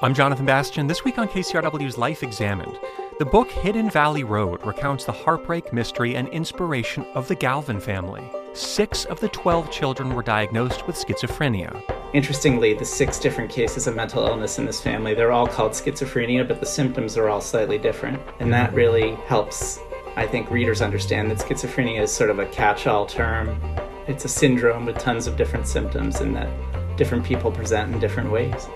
[0.00, 0.86] I'm Jonathan Bastian.
[0.86, 2.78] This week on KCRW's Life Examined,
[3.18, 8.22] the book Hidden Valley Road recounts the heartbreak, mystery, and inspiration of the Galvin family.
[8.52, 11.82] Six of the 12 children were diagnosed with schizophrenia.
[12.14, 16.46] Interestingly, the six different cases of mental illness in this family, they're all called schizophrenia,
[16.46, 18.22] but the symptoms are all slightly different.
[18.38, 18.76] And that mm-hmm.
[18.76, 19.80] really helps,
[20.14, 23.60] I think, readers understand that schizophrenia is sort of a catch all term.
[24.06, 26.48] It's a syndrome with tons of different symptoms, and that
[26.96, 28.68] different people present in different ways.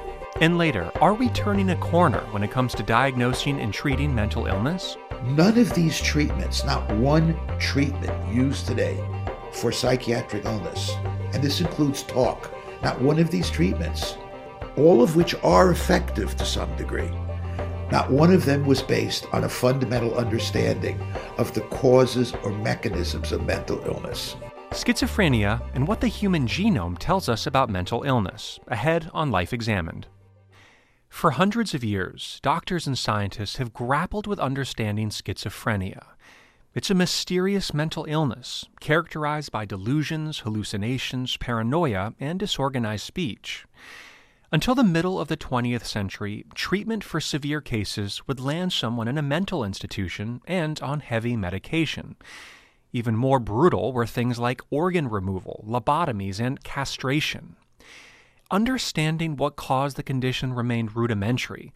[0.42, 4.46] And later, are we turning a corner when it comes to diagnosing and treating mental
[4.46, 4.96] illness?
[5.22, 9.00] None of these treatments, not one treatment used today
[9.52, 10.96] for psychiatric illness,
[11.32, 12.52] and this includes talk,
[12.82, 14.16] not one of these treatments,
[14.76, 17.12] all of which are effective to some degree,
[17.92, 21.00] not one of them was based on a fundamental understanding
[21.38, 24.34] of the causes or mechanisms of mental illness.
[24.72, 30.08] Schizophrenia and what the human genome tells us about mental illness, ahead on Life Examined.
[31.12, 36.04] For hundreds of years, doctors and scientists have grappled with understanding schizophrenia.
[36.74, 43.66] It's a mysterious mental illness characterized by delusions, hallucinations, paranoia, and disorganized speech.
[44.50, 49.18] Until the middle of the 20th century, treatment for severe cases would land someone in
[49.18, 52.16] a mental institution and on heavy medication.
[52.90, 57.56] Even more brutal were things like organ removal, lobotomies, and castration
[58.52, 61.72] understanding what caused the condition remained rudimentary,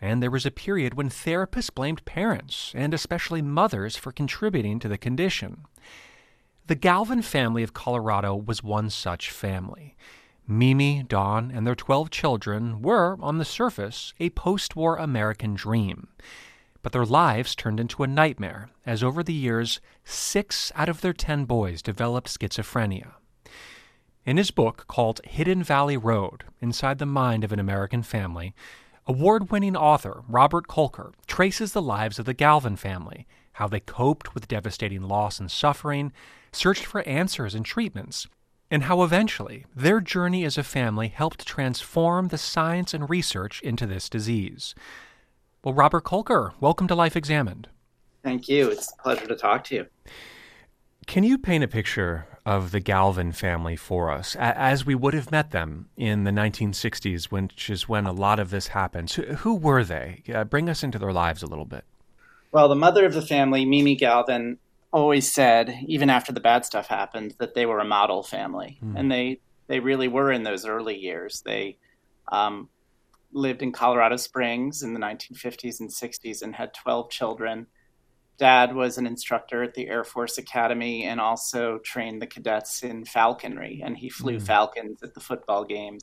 [0.00, 4.88] and there was a period when therapists blamed parents, and especially mothers, for contributing to
[4.88, 5.64] the condition.
[6.66, 9.96] The Galvin family of Colorado was one such family.
[10.46, 16.08] Mimi, Don, and their 12 children were, on the surface, a post war American dream.
[16.82, 21.12] But their lives turned into a nightmare, as over the years, six out of their
[21.12, 23.14] 10 boys developed schizophrenia.
[24.28, 28.54] In his book called Hidden Valley Road Inside the Mind of an American Family,
[29.06, 34.34] award winning author Robert Kolker traces the lives of the Galvin family, how they coped
[34.34, 36.12] with devastating loss and suffering,
[36.52, 38.26] searched for answers and treatments,
[38.70, 43.86] and how eventually their journey as a family helped transform the science and research into
[43.86, 44.74] this disease.
[45.64, 47.68] Well, Robert Kolker, welcome to Life Examined.
[48.22, 48.68] Thank you.
[48.68, 49.86] It's a pleasure to talk to you.
[51.08, 55.32] Can you paint a picture of the Galvin family for us as we would have
[55.32, 59.14] met them in the 1960s, which is when a lot of this happens?
[59.14, 60.22] Who were they?
[60.32, 61.84] Uh, bring us into their lives a little bit.
[62.52, 64.58] Well, the mother of the family, Mimi Galvin,
[64.92, 68.92] always said, even after the bad stuff happened, that they were a model family, mm.
[68.94, 71.40] and they they really were in those early years.
[71.40, 71.78] They
[72.30, 72.68] um,
[73.32, 77.66] lived in Colorado Springs in the 1950s and 60s and had 12 children
[78.38, 83.04] dad was an instructor at the Air Force Academy and also trained the cadets in
[83.04, 84.42] falconry, and he flew mm.
[84.42, 86.02] falcons at the football games.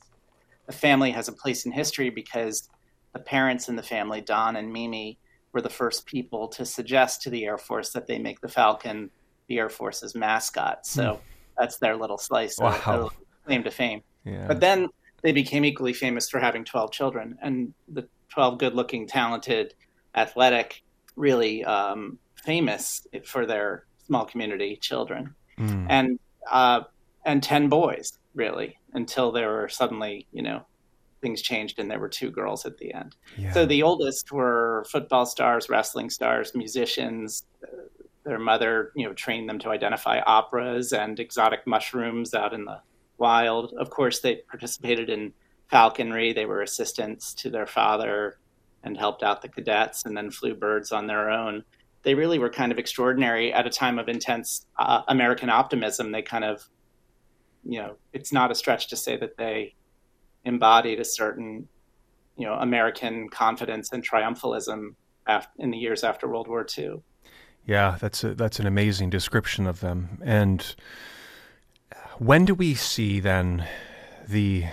[0.66, 2.68] The family has a place in history because
[3.14, 5.18] the parents in the family, Don and Mimi,
[5.52, 9.10] were the first people to suggest to the Air Force that they make the falcon
[9.48, 10.86] the Air Force's mascot.
[10.86, 11.20] So mm.
[11.56, 12.80] that's their little slice wow.
[12.86, 13.16] of
[13.46, 14.02] claim to fame.
[14.24, 14.46] Yeah.
[14.46, 14.88] But then
[15.22, 19.72] they became equally famous for having 12 children, and the 12 good looking, talented,
[20.14, 20.82] athletic,
[21.14, 25.86] really um, famous for their small community children, mm.
[25.90, 26.18] and
[26.50, 26.82] uh,
[27.26, 30.64] and ten boys really until there were suddenly you know
[31.20, 33.16] things changed and there were two girls at the end.
[33.36, 33.52] Yeah.
[33.52, 37.44] So the oldest were football stars, wrestling stars, musicians.
[38.24, 42.80] Their mother, you know, trained them to identify operas and exotic mushrooms out in the
[43.18, 43.72] wild.
[43.78, 45.32] Of course, they participated in
[45.68, 46.32] falconry.
[46.32, 48.38] They were assistants to their father
[48.82, 51.64] and helped out the cadets and then flew birds on their own
[52.06, 56.12] they really were kind of extraordinary at a time of intense uh, American optimism.
[56.12, 56.64] They kind of,
[57.64, 59.74] you know, it's not a stretch to say that they
[60.44, 61.66] embodied a certain,
[62.36, 64.94] you know, American confidence and triumphalism
[65.58, 67.02] in the years after World War II.
[67.66, 70.20] Yeah, that's a, that's an amazing description of them.
[70.24, 70.76] And
[72.18, 73.66] when do we see then
[74.28, 74.66] the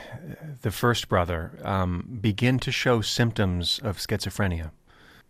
[0.61, 4.69] the first brother um, begin to show symptoms of schizophrenia?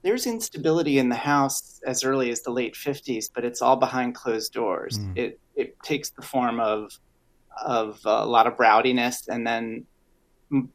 [0.03, 4.15] There's instability in the house as early as the late 50s, but it's all behind
[4.15, 4.99] closed doors.
[4.99, 5.17] Mm.
[5.17, 6.91] It it takes the form of
[7.63, 9.85] of a lot of rowdiness and then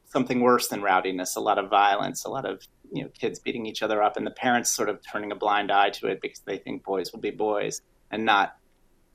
[0.07, 3.65] something worse than rowdiness, a lot of violence, a lot of you know kids beating
[3.65, 6.39] each other up, and the parents sort of turning a blind eye to it because
[6.39, 8.55] they think boys will be boys and not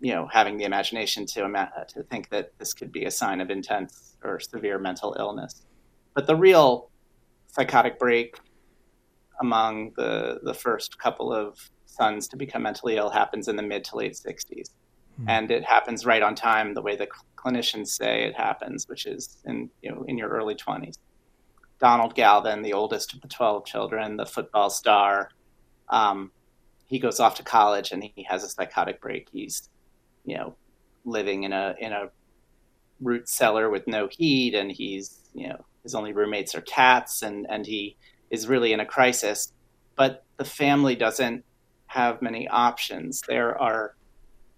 [0.00, 1.40] you know having the imagination to
[1.88, 5.62] to think that this could be a sign of intense or severe mental illness.
[6.14, 6.90] But the real
[7.49, 8.37] psychotic break
[9.40, 13.84] among the the first couple of sons to become mentally ill happens in the mid
[13.84, 14.70] to late 60s.
[15.16, 15.28] Hmm.
[15.28, 19.38] And it happens right on time, the way the clinicians say it happens, which is
[19.44, 20.98] in you know in your early 20s.
[21.81, 25.31] Donald Galvin, the oldest of the 12 children, the football star,
[25.88, 26.31] um,
[26.86, 29.28] he goes off to college and he has a psychotic break.
[29.32, 29.69] He's,
[30.25, 30.54] you know,
[31.04, 32.10] living in a in a
[33.00, 37.46] root cellar with no heat, and he's, you know, his only roommates are cats, and
[37.48, 37.96] and he
[38.31, 39.53] is really in a crisis.
[39.97, 41.44] But the family doesn't
[41.87, 43.23] have many options.
[43.26, 43.94] There are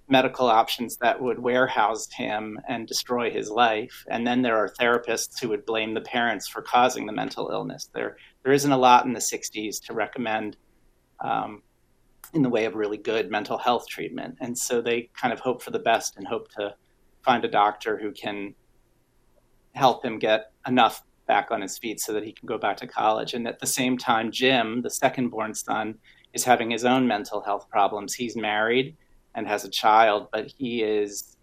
[0.08, 4.04] medical options that would warehouse him and destroy his life.
[4.08, 7.90] And then there are therapists who would blame the parents for causing the mental illness.
[7.92, 10.56] There, there isn't a lot in the 60s to recommend
[11.20, 11.62] um,
[12.32, 14.36] in the way of really good mental health treatment.
[14.40, 16.74] And so they kind of hope for the best and hope to
[17.24, 18.54] find a doctor who can
[19.74, 22.86] help him get enough back on his feet so that he can go back to
[22.86, 23.34] college.
[23.34, 25.96] And at the same time, Jim, the second born son,
[26.32, 28.14] is having his own mental health problems.
[28.14, 28.96] He's married
[29.34, 31.36] and has a child, but he is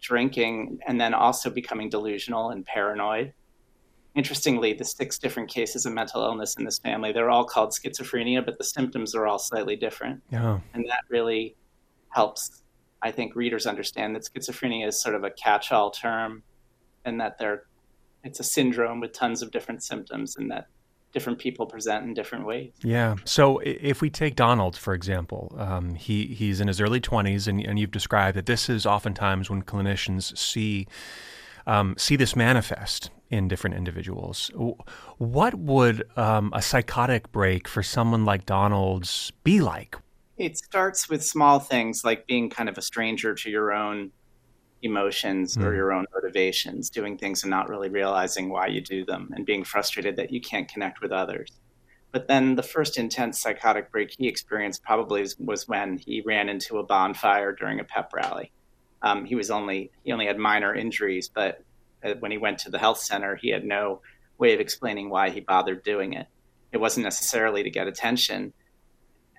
[0.00, 3.32] drinking and then also becoming delusional and paranoid.
[4.14, 8.44] Interestingly, the six different cases of mental illness in this family, they're all called schizophrenia,
[8.44, 10.22] but the symptoms are all slightly different.
[10.30, 10.58] Yeah.
[10.74, 11.54] And that really
[12.10, 12.62] helps,
[13.02, 16.42] I think, readers understand that schizophrenia is sort of a catch all term
[17.04, 17.64] and that they're,
[18.28, 20.66] it's a syndrome with tons of different symptoms and that
[21.12, 22.72] different people present in different ways.
[22.82, 23.16] Yeah.
[23.24, 27.64] So if we take Donald, for example, um, he, he's in his early 20s, and,
[27.64, 30.86] and you've described that this is oftentimes when clinicians see,
[31.66, 34.50] um, see this manifest in different individuals.
[35.16, 39.96] What would um, a psychotic break for someone like Donald's be like?
[40.36, 44.12] It starts with small things like being kind of a stranger to your own
[44.82, 45.64] emotions mm.
[45.64, 45.76] or hmm.
[45.76, 49.64] your own motivations, doing things and not really realizing why you do them, and being
[49.64, 51.50] frustrated that you can't connect with others.
[52.10, 56.78] But then the first intense psychotic break he experienced probably was when he ran into
[56.78, 58.50] a bonfire during a pep rally.
[59.02, 61.62] Um, he was only he only had minor injuries, but
[62.02, 64.00] uh, when he went to the health center, he had no
[64.38, 66.26] way of explaining why he bothered doing it.
[66.72, 68.52] It wasn't necessarily to get attention,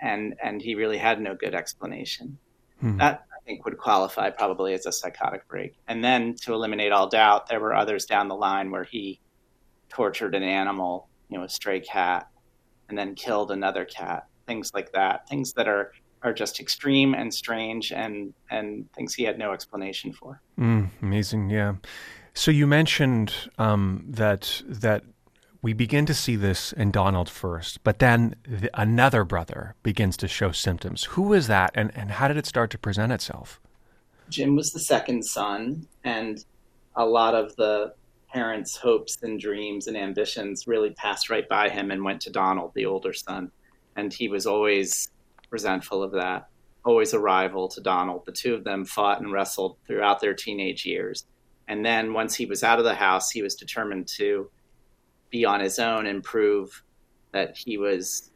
[0.02, 2.38] and and he really had no good explanation.
[2.80, 2.98] Hmm.
[2.98, 5.74] That think would qualify probably as a psychotic break.
[5.88, 9.20] And then to eliminate all doubt, there were others down the line where he
[9.90, 12.28] tortured an animal, you know, a stray cat,
[12.90, 15.92] and then killed another cat, things like that, things that are
[16.22, 20.42] are just extreme and strange and and things he had no explanation for.
[20.60, 21.74] Mm, amazing, yeah.
[22.36, 25.04] So you mentioned um, that that
[25.62, 30.28] we begin to see this in Donald first, but then the, another brother begins to
[30.28, 31.04] show symptoms.
[31.06, 33.60] Who was that, and, and how did it start to present itself?
[34.30, 36.44] Jim was the second son, and
[36.96, 37.94] a lot of the
[38.32, 42.72] parents' hopes and dreams and ambitions really passed right by him and went to Donald,
[42.76, 43.52] the older son.
[43.96, 45.10] And he was always
[45.50, 46.48] resentful of that,
[46.86, 48.26] always a rival to Donald.
[48.26, 51.26] The two of them fought and wrestled throughout their teenage years.
[51.68, 54.50] And then once he was out of the house, he was determined to
[55.30, 56.84] be on his own and prove
[57.32, 58.32] that he was,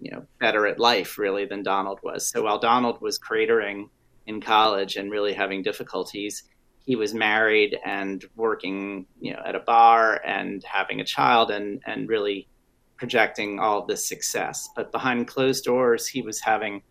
[0.00, 2.26] you know, better at life really than Donald was.
[2.26, 3.88] So while Donald was cratering
[4.26, 6.42] in college and really having difficulties,
[6.84, 11.82] he was married and working, you know, at a bar and having a child and
[11.86, 12.48] and really
[12.96, 14.68] projecting all this success.
[14.74, 16.82] But behind closed doors, he was having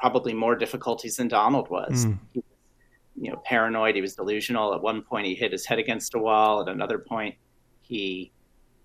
[0.00, 2.06] probably more difficulties than Donald was.
[2.06, 2.18] Mm.
[2.32, 2.44] He was,
[3.16, 3.94] you know, paranoid.
[3.94, 4.74] He was delusional.
[4.74, 6.60] At one point, he hit his head against a wall.
[6.60, 7.36] At another point,
[7.82, 8.32] he,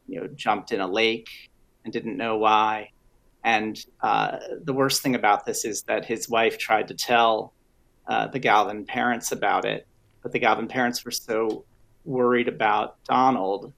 [0.08, 1.30] you know, jumped in a lake
[1.84, 2.92] and didn't know why.
[3.44, 7.54] And uh, the worst thing about this is that his wife tried to tell
[8.08, 9.88] uh, the Galvin parents about it,
[10.22, 11.64] but the Galvin parents were so
[12.04, 13.74] worried about Donald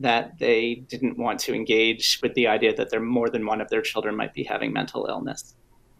[0.00, 3.68] that they didn't want to engage with the idea that there more than one of
[3.68, 5.54] their children might be having mental illness.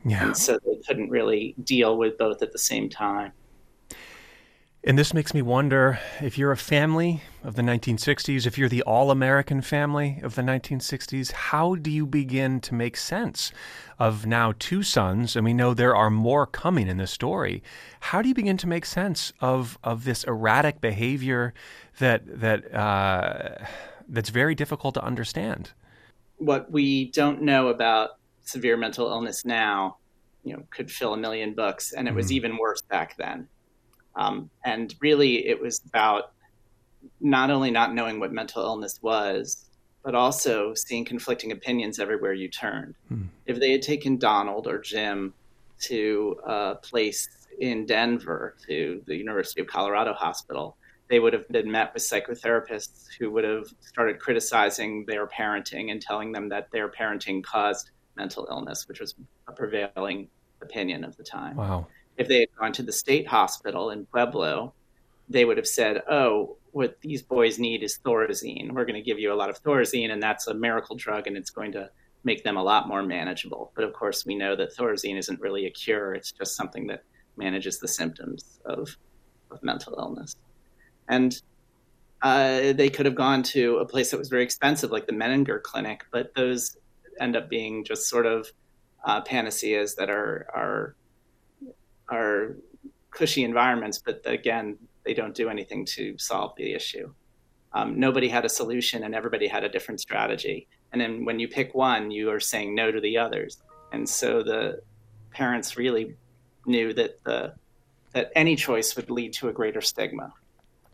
[0.04, 0.24] Yeah.
[0.24, 3.32] And so they couldn't really deal with both at the same time.
[4.84, 8.82] And this makes me wonder if you're a family of the 1960s, if you're the
[8.82, 13.50] all American family of the 1960s, how do you begin to make sense
[13.98, 15.34] of now two sons?
[15.34, 17.60] And we know there are more coming in this story.
[18.00, 21.54] How do you begin to make sense of, of this erratic behavior
[21.98, 23.64] that, that, uh,
[24.08, 25.72] that's very difficult to understand?
[26.36, 28.10] What we don't know about
[28.42, 29.96] severe mental illness now,
[30.44, 32.36] you know, could fill a million books, and it was mm.
[32.36, 33.48] even worse back then.
[34.18, 36.32] Um, and really, it was about
[37.20, 39.64] not only not knowing what mental illness was,
[40.02, 42.94] but also seeing conflicting opinions everywhere you turned.
[43.08, 43.24] Hmm.
[43.46, 45.32] If they had taken Donald or Jim
[45.82, 47.28] to a place
[47.60, 50.76] in Denver, to the University of Colorado Hospital,
[51.08, 56.02] they would have been met with psychotherapists who would have started criticizing their parenting and
[56.02, 59.14] telling them that their parenting caused mental illness, which was
[59.46, 60.28] a prevailing
[60.60, 61.56] opinion of the time.
[61.56, 61.86] Wow.
[62.18, 64.74] If they had gone to the state hospital in Pueblo,
[65.28, 68.72] they would have said, "Oh, what these boys need is Thorazine.
[68.72, 71.36] We're going to give you a lot of Thorazine, and that's a miracle drug, and
[71.36, 71.90] it's going to
[72.24, 73.72] make them a lot more manageable.
[73.74, 77.04] But of course, we know that Thorazine isn't really a cure; it's just something that
[77.36, 78.96] manages the symptoms of,
[79.50, 80.34] of mental illness.
[81.08, 81.40] And
[82.20, 85.62] uh, they could have gone to a place that was very expensive, like the Menninger
[85.62, 86.76] Clinic, but those
[87.20, 88.50] end up being just sort of
[89.04, 90.94] uh, panaceas that are are
[92.08, 92.56] are
[93.10, 97.12] cushy environments, but again, they don't do anything to solve the issue.
[97.72, 100.68] Um, nobody had a solution, and everybody had a different strategy.
[100.92, 103.58] And then when you pick one, you are saying no to the others.
[103.92, 104.80] And so the
[105.30, 106.14] parents really
[106.66, 107.54] knew that the
[108.12, 110.32] that any choice would lead to a greater stigma.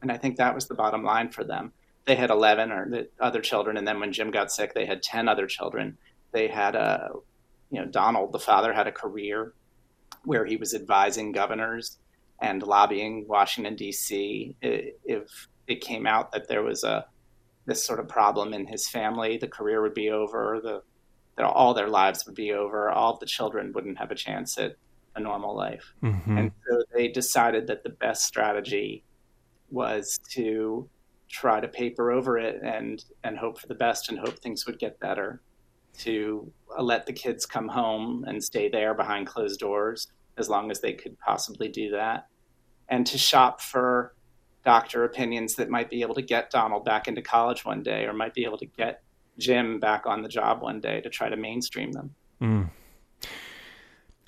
[0.02, 1.72] And I think that was the bottom line for them.
[2.06, 5.02] They had 11 or the other children, and then when Jim got sick, they had
[5.02, 5.96] 10 other children.
[6.32, 7.12] They had a,
[7.70, 9.54] you know, Donald, the father, had a career
[10.24, 11.98] where he was advising governors
[12.40, 14.56] and lobbying Washington D.C.
[14.60, 17.06] If it came out that there was a
[17.66, 20.60] this sort of problem in his family, the career would be over.
[20.62, 20.82] The,
[21.36, 22.90] the all their lives would be over.
[22.90, 24.76] All the children wouldn't have a chance at
[25.16, 25.94] a normal life.
[26.02, 26.38] Mm-hmm.
[26.38, 29.04] And so they decided that the best strategy
[29.70, 30.88] was to
[31.28, 34.78] try to paper over it and and hope for the best and hope things would
[34.78, 35.40] get better
[35.98, 40.80] to let the kids come home and stay there behind closed doors as long as
[40.80, 42.26] they could possibly do that
[42.88, 44.14] and to shop for
[44.64, 48.12] doctor opinions that might be able to get Donald back into college one day or
[48.12, 49.02] might be able to get
[49.38, 52.14] Jim back on the job one day to try to mainstream them.
[52.40, 52.70] Mm.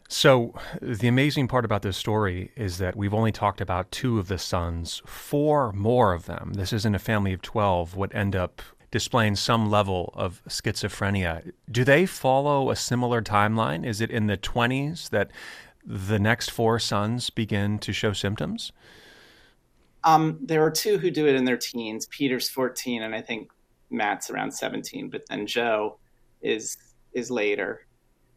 [0.09, 4.29] So, the amazing part about this story is that we've only talked about two of
[4.29, 5.03] the sons.
[5.05, 8.63] Four more of them, this isn't a family of 12, would end up
[8.97, 11.53] displaying some level of schizophrenia.
[11.71, 13.85] Do they follow a similar timeline?
[13.85, 15.31] Is it in the 20s that
[15.85, 18.73] the next four sons begin to show symptoms?
[20.03, 22.07] Um, there are two who do it in their teens.
[22.07, 23.51] Peter's 14, and I think
[23.91, 25.99] Matt's around 17, but then Joe
[26.41, 26.79] is
[27.13, 27.87] is later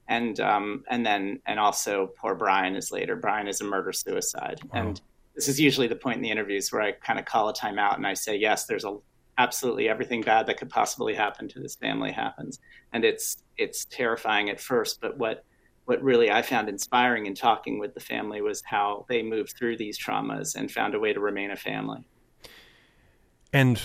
[0.09, 3.15] and um, and then and also poor Brian is later.
[3.15, 4.81] Brian is a murder suicide, wow.
[4.81, 5.01] and
[5.35, 7.95] this is usually the point in the interviews where I kind of call a timeout
[7.95, 8.97] and I say, yes, there's a
[9.39, 12.59] absolutely everything bad that could possibly happen to this family happens,
[12.93, 15.43] and it's it's terrifying at first, but what
[15.85, 19.77] what really I found inspiring in talking with the family was how they moved through
[19.77, 22.03] these traumas and found a way to remain a family.
[23.51, 23.81] And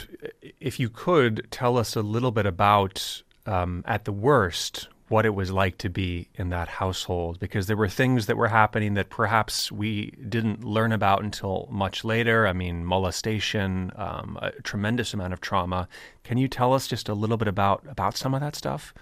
[0.61, 5.35] if you could tell us a little bit about, um, at the worst, what it
[5.35, 9.11] was like to be in that household because there were things that were happening that
[9.11, 12.47] perhaps we didn't learn about until much later.
[12.47, 15.89] I mean, molestation, um, a tremendous amount of trauma.
[16.23, 18.95] Can you tell us just a little bit about about some of that stuff?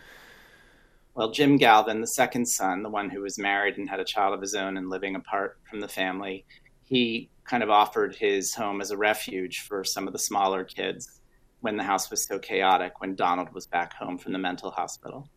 [1.15, 4.35] Well, Jim Galvin, the second son, the one who was married and had a child
[4.35, 6.47] of his own and living apart from the family,
[6.85, 11.21] he kind of offered his home as a refuge for some of the smaller kids
[11.61, 15.29] when the house was so chaotic when Donald was back home from the mental hospital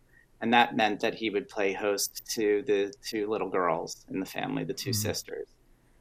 [0.42, 4.26] and that meant that he would play host to the two little girls in the
[4.26, 4.94] family, the 2 mm-hmm.
[4.94, 5.48] sisters,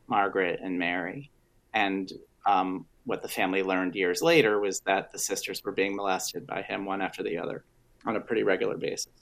[0.06, 1.30] Margaret and Mary.
[1.72, 2.12] And
[2.46, 6.62] um, what the family learned years later was that the sisters were being molested by
[6.62, 7.64] him one after the other
[8.06, 9.12] on a pretty regular basis.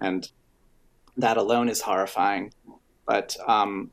[0.00, 0.30] And
[1.16, 2.52] that alone is horrifying.
[3.06, 3.90] But um,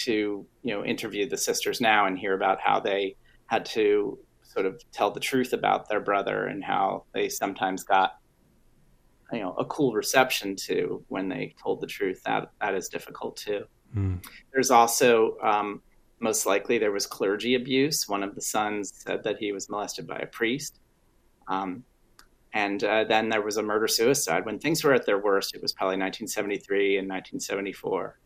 [0.00, 4.66] to you know interview the sisters now and hear about how they had to sort
[4.66, 8.16] of tell the truth about their brother and how they sometimes got
[9.32, 13.36] you know a cool reception to when they told the truth that that is difficult
[13.36, 13.64] too.
[13.96, 14.24] Mm.
[14.52, 15.82] there's also um,
[16.20, 18.08] most likely there was clergy abuse.
[18.08, 20.78] One of the sons said that he was molested by a priest.
[21.48, 21.82] Um,
[22.52, 24.44] and uh, then there was a murder suicide.
[24.44, 28.18] When things were at their worst it was probably 1973 and 1974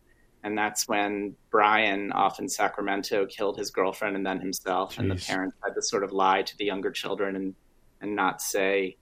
[0.44, 4.94] and that's when brian off in sacramento killed his girlfriend and then himself.
[4.94, 4.98] Jeez.
[4.98, 7.54] and the parents had to sort of lie to the younger children and
[8.00, 8.96] and not say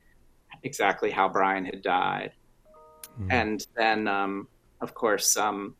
[0.62, 2.32] exactly how Brian had died.
[3.20, 3.32] Mm.
[3.32, 4.48] And then, um,
[4.80, 5.74] of course, um,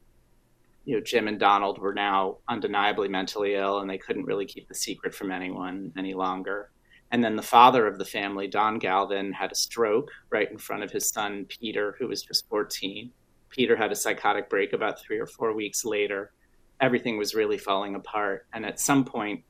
[0.85, 4.69] you know, Jim and Donald were now undeniably mentally ill, and they couldn't really keep
[4.69, 6.71] the secret from anyone any longer.
[7.13, 10.83] And then the father of the family, Don Galvin, had a stroke right in front
[10.83, 13.11] of his son Peter, who was just 14.
[13.51, 16.33] Peter had a psychotic break about three or four weeks later.
[16.81, 18.47] Everything was really falling apart.
[18.55, 19.45] And at some point,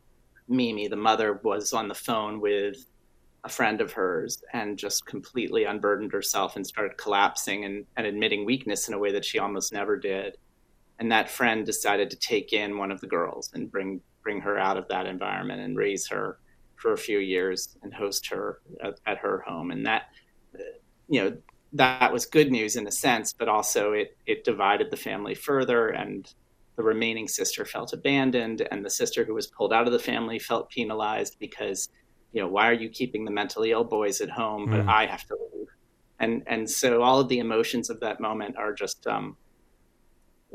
[0.49, 2.85] Mimi, the mother, was on the phone with
[3.45, 8.45] a friend of hers and just completely unburdened herself and started collapsing and, and admitting
[8.45, 10.37] weakness in a way that she almost never did.
[10.99, 14.57] And that friend decided to take in one of the girls and bring bring her
[14.57, 16.39] out of that environment and raise her
[16.77, 19.73] for a few years and host her at, at her home.
[19.73, 20.03] And that,
[21.09, 21.37] you know,
[21.73, 25.89] that was good news in a sense, but also it it divided the family further
[25.89, 26.33] and
[26.77, 30.39] the remaining sister felt abandoned, and the sister who was pulled out of the family
[30.39, 31.89] felt penalized because,
[32.33, 34.89] you know, why are you keeping the mentally ill boys at home, but mm.
[34.89, 35.69] I have to leave?
[36.19, 39.37] And and so all of the emotions of that moment are just um,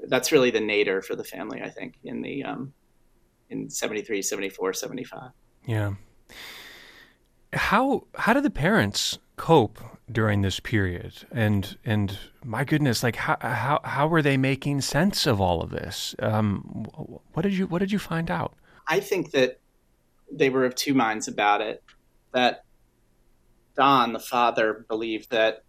[0.07, 2.73] that's really the nadir for the family, I think, in the um,
[3.49, 5.31] in 73, 74, 75.
[5.65, 5.93] Yeah.
[7.53, 9.79] How how do the parents cope
[10.11, 11.25] during this period?
[11.31, 15.69] And and my goodness, like how how how were they making sense of all of
[15.69, 16.15] this?
[16.19, 16.87] Um,
[17.33, 18.53] what did you what did you find out?
[18.87, 19.59] I think that
[20.31, 21.83] they were of two minds about it.
[22.33, 22.63] That
[23.75, 25.63] Don, the father, believed that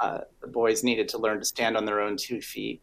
[0.00, 2.82] uh, the boys needed to learn to stand on their own two feet.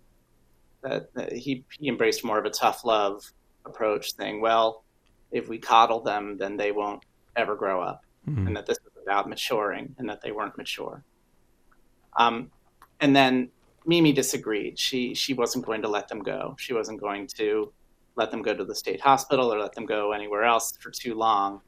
[0.81, 3.23] That, that he he embraced more of a tough love
[3.65, 4.83] approach, saying, "Well,
[5.31, 7.03] if we coddle them, then they won't
[7.35, 8.47] ever grow up." mm-hmm.
[8.47, 11.03] and that this was about maturing and that they weren't mature.
[12.17, 12.51] Um,
[12.99, 13.49] and then
[13.85, 14.77] Mimi disagreed.
[14.77, 16.55] She she wasn't going to let them go.
[16.59, 17.71] She wasn't going to
[18.19, 21.15] let them go to the state hospital or let them go anywhere else for too
[21.15, 21.61] long,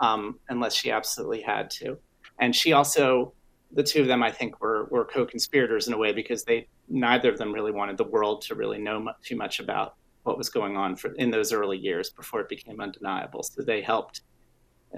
[0.00, 1.96] um, unless she absolutely had to.
[2.40, 3.32] And she also,
[3.72, 7.30] the two of them, I think, were were co-conspirators in a way because they neither
[7.30, 10.50] of them really wanted the world to really know much, too much about what was
[10.50, 13.42] going on for, in those early years before it became undeniable.
[13.42, 14.22] So they helped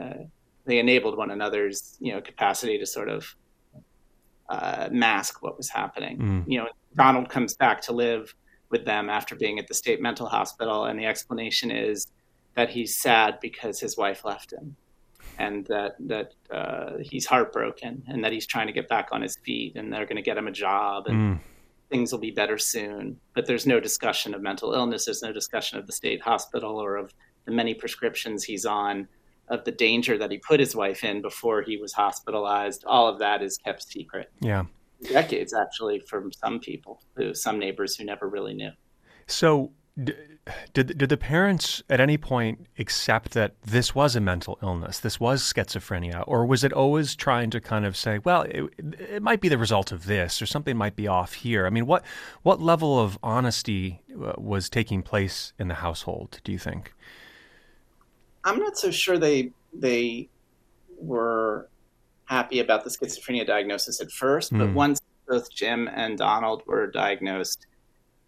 [0.01, 0.25] uh,
[0.65, 3.37] they enabled one another's you know capacity to sort of
[4.49, 6.19] uh, mask what was happening.
[6.19, 6.45] Mm.
[6.47, 8.35] You know, Donald comes back to live
[8.71, 12.07] with them after being at the state mental hospital, and the explanation is
[12.55, 14.77] that he's sad because his wife left him,
[15.39, 19.37] and that that uh, he's heartbroken, and that he's trying to get back on his
[19.45, 21.41] feet, and they're going to get him a job, and mm.
[21.91, 23.19] things will be better soon.
[23.35, 25.05] But there's no discussion of mental illness.
[25.05, 27.13] There's no discussion of the state hospital or of
[27.45, 29.09] the many prescriptions he's on
[29.49, 32.85] of the danger that he put his wife in before he was hospitalized.
[32.85, 34.31] All of that is kept secret.
[34.41, 34.65] Yeah.
[35.03, 38.71] Decades, actually, from some people, who, some neighbors who never really knew.
[39.27, 39.73] So,
[40.73, 45.19] did did the parents at any point accept that this was a mental illness, this
[45.19, 49.41] was schizophrenia, or was it always trying to kind of say, well, it, it might
[49.41, 51.67] be the result of this, or something might be off here?
[51.67, 52.05] I mean, what
[52.43, 56.41] what level of honesty uh, was taking place in the household?
[56.45, 56.93] Do you think?
[58.45, 60.29] I'm not so sure they they
[60.99, 61.69] were
[62.27, 64.59] happy about the schizophrenia diagnosis at first, mm.
[64.59, 64.75] but hmm.
[64.75, 67.67] once both Jim and Donald were diagnosed,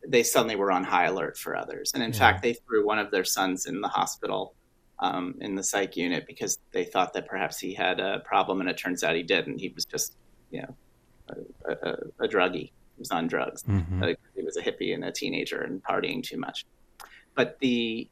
[0.06, 1.92] they suddenly were on high alert for others.
[1.94, 2.18] And in yeah.
[2.18, 4.54] fact, they threw one of their sons in the hospital
[5.00, 8.68] um, in the psych unit because they thought that perhaps he had a problem, and
[8.68, 9.58] it turns out he didn't.
[9.58, 10.16] He was just,
[10.50, 10.76] you know,
[11.68, 12.70] a, a, a druggie.
[12.70, 13.62] He was on drugs.
[13.64, 14.02] Mm-hmm.
[14.02, 16.64] Uh, he was a hippie and a teenager and partying too much.
[17.34, 18.08] But the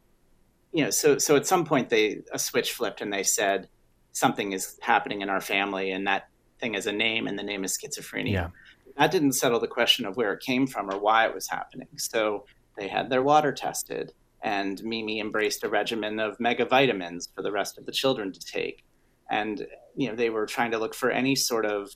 [0.73, 3.69] you know, so so at some point they a switch flipped and they said
[4.17, 7.65] something is happening in our family, and that thing is a name, and the name
[7.65, 8.33] is schizophrenia.
[8.33, 8.49] Yeah.
[8.97, 11.89] That didn't settle the question of where it came from or why it was happening.
[11.97, 12.47] So
[12.79, 17.77] they had their water tested, and Mimi embraced a regimen of megavitamins for the rest
[17.77, 18.85] of the children to take.
[19.29, 21.91] And you know, they were trying to look for any sort of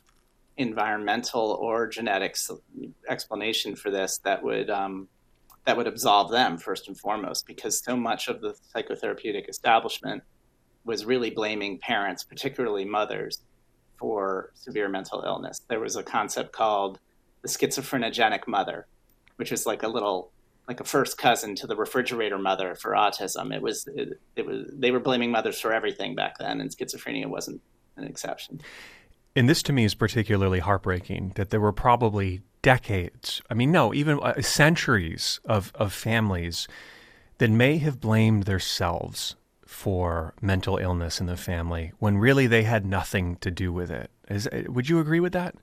[0.56, 2.50] environmental or genetics
[3.08, 5.08] explanation for this that would um,
[5.64, 10.22] that would absolve them first and foremost, because so much of the psychotherapeutic establishment
[10.84, 13.38] was really blaming parents, particularly mothers,
[13.98, 15.60] for severe mental illness.
[15.68, 16.98] There was a concept called
[17.42, 18.86] the schizophrenogenic mother,
[19.36, 20.32] which is like a little
[20.68, 23.54] like a first cousin to the refrigerator mother for autism.
[23.54, 27.26] It was it, it was they were blaming mothers for everything back then, and schizophrenia
[27.26, 27.60] wasn't
[27.96, 28.60] an exception.
[29.36, 33.94] And this to me is particularly heartbreaking that there were probably decades, I mean, no,
[33.94, 36.66] even uh, centuries of, of families
[37.38, 39.36] that may have blamed themselves
[39.70, 44.10] for mental illness in the family when really they had nothing to do with it.
[44.28, 45.54] Is, uh, would you agree with that?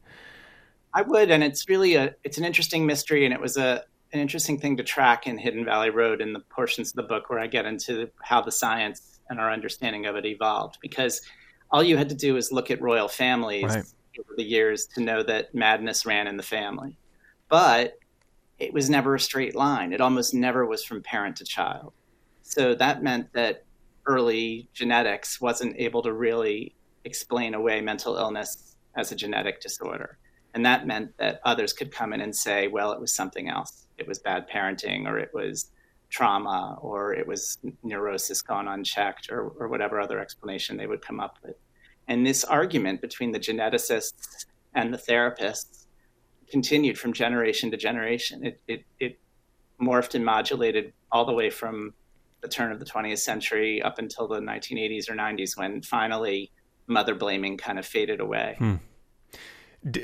[0.93, 4.19] I would, and it's really a it's an interesting mystery, and it was a an
[4.21, 7.37] interesting thing to track in Hidden Valley Road in the portions of the book where
[7.37, 10.77] I get into how the science and our understanding of it evolved.
[10.81, 11.21] Because
[11.69, 13.83] all you had to do is look at royal families right
[14.17, 16.97] over the years to know that madness ran in the family.
[17.49, 17.99] But
[18.57, 19.91] it was never a straight line.
[19.91, 21.93] It almost never was from parent to child.
[22.41, 23.65] So that meant that
[24.07, 30.17] early genetics wasn't able to really explain away mental illness as a genetic disorder.
[30.53, 33.85] And that meant that others could come in and say, well, it was something else.
[33.97, 35.71] It was bad parenting, or it was
[36.09, 41.19] trauma, or it was neurosis gone unchecked, or, or whatever other explanation they would come
[41.19, 41.55] up with.
[42.07, 45.85] And this argument between the geneticists and the therapists
[46.49, 48.45] continued from generation to generation.
[48.45, 49.19] It, it, it
[49.81, 51.93] morphed and modulated all the way from
[52.41, 56.51] the turn of the 20th century up until the 1980s or 90s when finally
[56.87, 58.55] mother blaming kind of faded away.
[58.57, 58.75] Hmm.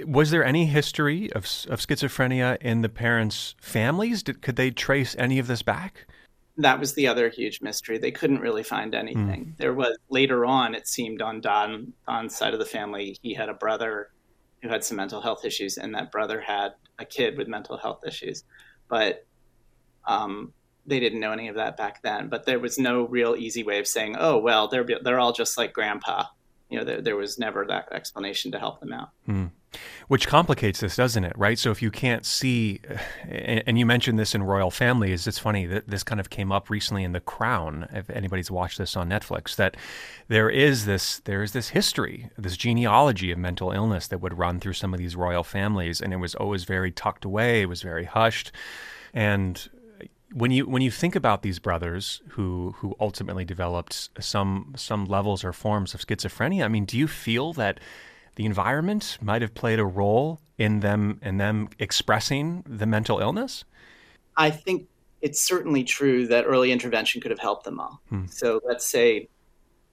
[0.06, 4.24] was there any history of, of schizophrenia in the parents' families?
[4.24, 6.08] Did, could they trace any of this back?
[6.58, 7.98] That was the other huge mystery.
[7.98, 9.46] They couldn't really find anything.
[9.46, 9.58] Mm.
[9.58, 13.50] There was later on, it seemed on Don Don's side of the family, he had
[13.50, 14.12] a brother
[14.62, 18.02] who had some mental health issues, and that brother had a kid with mental health
[18.06, 18.44] issues.
[18.88, 19.26] But
[20.08, 20.54] um,
[20.86, 22.30] they didn't know any of that back then.
[22.30, 25.58] But there was no real easy way of saying, "Oh, well, they're they're all just
[25.58, 26.26] like grandpa."
[26.70, 29.10] You know, there, there was never that explanation to help them out.
[29.28, 29.52] Mm.
[30.08, 31.34] Which complicates this, doesn't it?
[31.36, 31.58] Right.
[31.58, 32.82] So if you can't see,
[33.28, 36.70] and you mentioned this in royal families, it's funny that this kind of came up
[36.70, 37.88] recently in The Crown.
[37.92, 39.78] If anybody's watched this on Netflix, that
[40.28, 44.60] there is this there is this history, this genealogy of mental illness that would run
[44.60, 47.62] through some of these royal families, and it was always very tucked away.
[47.62, 48.52] It was very hushed,
[49.14, 49.70] and
[50.34, 55.44] when you when you think about these brothers who who ultimately developed some some levels
[55.44, 57.80] or forms of schizophrenia, I mean, do you feel that
[58.36, 63.64] the environment might have played a role in them in them expressing the mental illness?
[64.36, 64.88] I think
[65.22, 68.02] it's certainly true that early intervention could have helped them all.
[68.10, 68.26] Hmm.
[68.26, 69.30] So let's say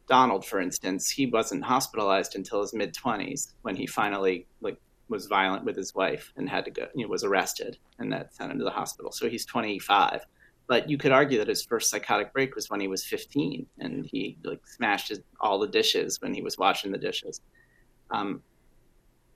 [0.09, 4.79] Donald, for instance, he wasn't hospitalized until his mid twenties when he finally like
[5.11, 8.35] was violent with his wife and had to go, you know, was arrested and that
[8.35, 9.13] sent him to the hospital.
[9.13, 10.25] So he's 25.
[10.69, 14.07] But you could argue that his first psychotic break was when he was 15 and
[14.07, 17.41] he like smashed his, all the dishes when he was washing the dishes.
[18.13, 18.41] Um,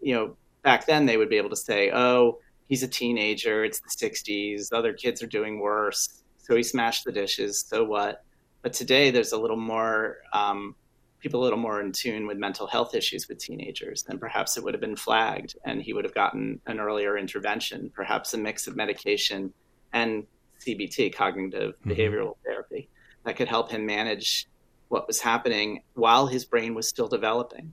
[0.00, 3.80] you know, back then they would be able to say, oh, he's a teenager, it's
[3.80, 6.22] the 60s, other kids are doing worse.
[6.38, 8.24] So he smashed the dishes, so what?
[8.62, 10.76] But today there's a little more um,
[11.24, 14.62] people a little more in tune with mental health issues with teenagers, and perhaps it
[14.62, 18.66] would have been flagged and he would have gotten an earlier intervention, perhaps a mix
[18.66, 19.50] of medication
[19.94, 20.26] and
[20.60, 21.92] CBT, cognitive mm-hmm.
[21.92, 22.90] behavioral therapy,
[23.24, 24.46] that could help him manage
[24.88, 27.72] what was happening while his brain was still developing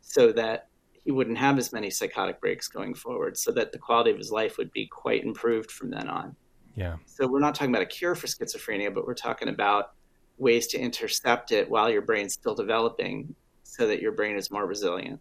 [0.00, 0.68] so that
[1.04, 4.30] he wouldn't have as many psychotic breaks going forward, so that the quality of his
[4.30, 6.36] life would be quite improved from then on.
[6.76, 6.98] Yeah.
[7.06, 9.94] So we're not talking about a cure for schizophrenia, but we're talking about
[10.38, 14.66] ways to intercept it while your brain's still developing so that your brain is more
[14.66, 15.20] resilient.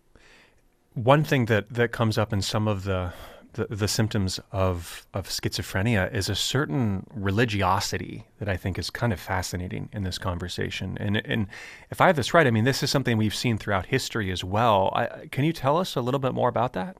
[0.94, 3.14] One thing that, that comes up in some of the,
[3.54, 9.14] the, the symptoms of, of schizophrenia is a certain religiosity that I think is kind
[9.14, 10.98] of fascinating in this conversation.
[11.00, 11.48] And, and
[11.90, 14.44] if I have this right, I mean, this is something we've seen throughout history as
[14.44, 14.92] well.
[14.94, 16.98] I, can you tell us a little bit more about that?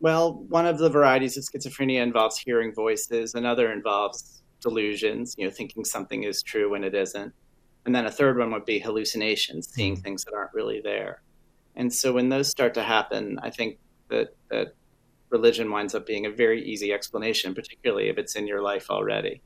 [0.00, 5.50] Well, one of the varieties of schizophrenia involves hearing voices, another involves delusions, you know,
[5.50, 7.32] thinking something is true when it isn't.
[7.86, 10.02] And then a third one would be hallucinations, seeing mm-hmm.
[10.02, 11.22] things that aren't really there.
[11.76, 14.74] And so when those start to happen, I think that, that
[15.30, 19.40] religion winds up being a very easy explanation, particularly if it's in your life already.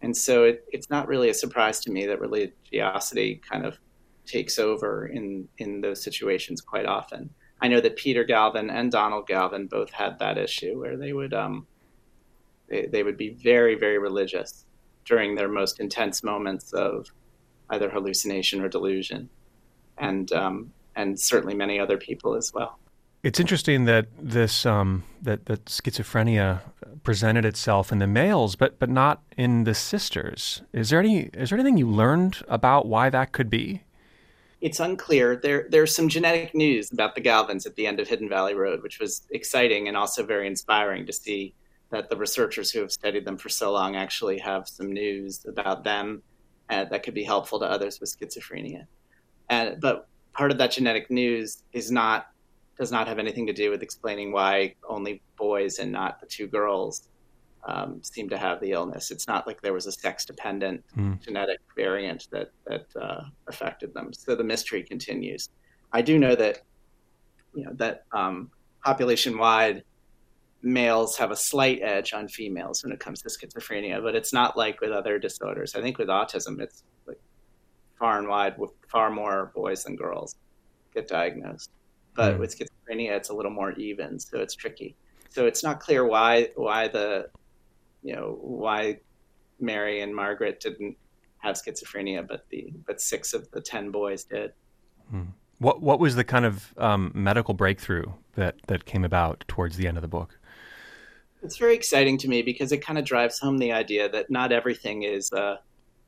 [0.00, 3.78] And so it, it's not really a surprise to me that religiosity kind of
[4.26, 7.30] takes over in, in those situations quite often.
[7.60, 11.32] I know that Peter Galvin and Donald Galvin both had that issue where they would
[11.32, 11.66] um,
[12.68, 14.66] they, they would be very very religious
[15.04, 17.06] during their most intense moments of
[17.70, 19.28] either hallucination or delusion,
[19.98, 22.78] and um, and certainly many other people as well.
[23.22, 26.60] It's interesting that this um, that that schizophrenia
[27.04, 30.62] presented itself in the males, but but not in the sisters.
[30.72, 33.82] Is there any is there anything you learned about why that could be?
[34.60, 35.36] It's unclear.
[35.36, 38.82] There there's some genetic news about the Galvins at the end of Hidden Valley Road,
[38.82, 41.54] which was exciting and also very inspiring to see
[41.90, 45.84] that the researchers who have studied them for so long actually have some news about
[45.84, 46.22] them
[46.70, 48.86] uh, that could be helpful to others with schizophrenia.
[49.48, 52.28] And, but part of that genetic news is not
[52.78, 56.46] does not have anything to do with explaining why only boys and not the two
[56.46, 57.08] girls
[57.64, 59.10] um, seem to have the illness.
[59.10, 61.20] It's not like there was a sex dependent mm.
[61.22, 64.12] genetic variant that that uh, affected them.
[64.12, 65.50] So the mystery continues.
[65.92, 66.62] I do know that
[67.54, 68.50] you know that um,
[68.82, 69.84] population wide
[70.62, 74.56] males have a slight edge on females when it comes to schizophrenia, but it's not
[74.56, 75.74] like with other disorders.
[75.74, 77.20] I think with autism, it's like
[77.98, 80.36] far and wide with far more boys than girls
[80.94, 81.70] get diagnosed.
[82.14, 82.38] But mm.
[82.38, 84.96] with schizophrenia, it's a little more even, so it's tricky.
[85.30, 87.30] So it's not clear why why the
[88.02, 89.00] you know why
[89.58, 90.96] Mary and Margaret didn't
[91.38, 94.52] have schizophrenia, but the but six of the ten boys did.
[95.12, 95.28] Mm.
[95.58, 99.88] What what was the kind of um, medical breakthrough that that came about towards the
[99.88, 100.38] end of the book?
[101.42, 104.52] It's very exciting to me because it kind of drives home the idea that not
[104.52, 105.58] everything is a,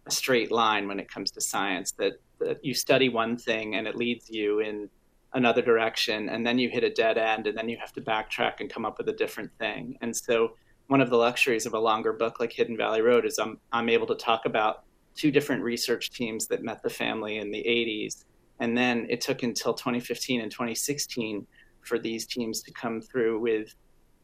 [0.07, 1.93] a straight line when it comes to science.
[1.93, 4.89] That, that you study one thing and it leads you in
[5.35, 8.61] another direction, and then you hit a dead end, and then you have to backtrack
[8.61, 9.99] and come up with a different thing.
[10.01, 13.39] And so, one of the luxuries of a longer book like Hidden Valley Road is
[13.39, 14.85] I'm I'm able to talk about
[15.17, 18.25] two different research teams that met the family in the 80s,
[18.61, 21.47] and then it took until 2015 and 2016
[21.81, 23.75] for these teams to come through with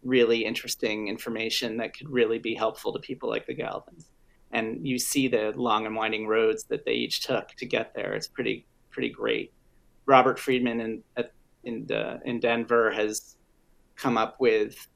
[0.02, 4.06] really interesting information that could really be helpful to people like the Galvins.
[4.52, 8.14] And you see the long and winding roads that they each took to get there.
[8.14, 9.52] It's pretty pretty great.
[10.06, 11.02] Robert Freedman in
[11.64, 11.86] in
[12.24, 13.36] in Denver has
[13.94, 14.88] come up with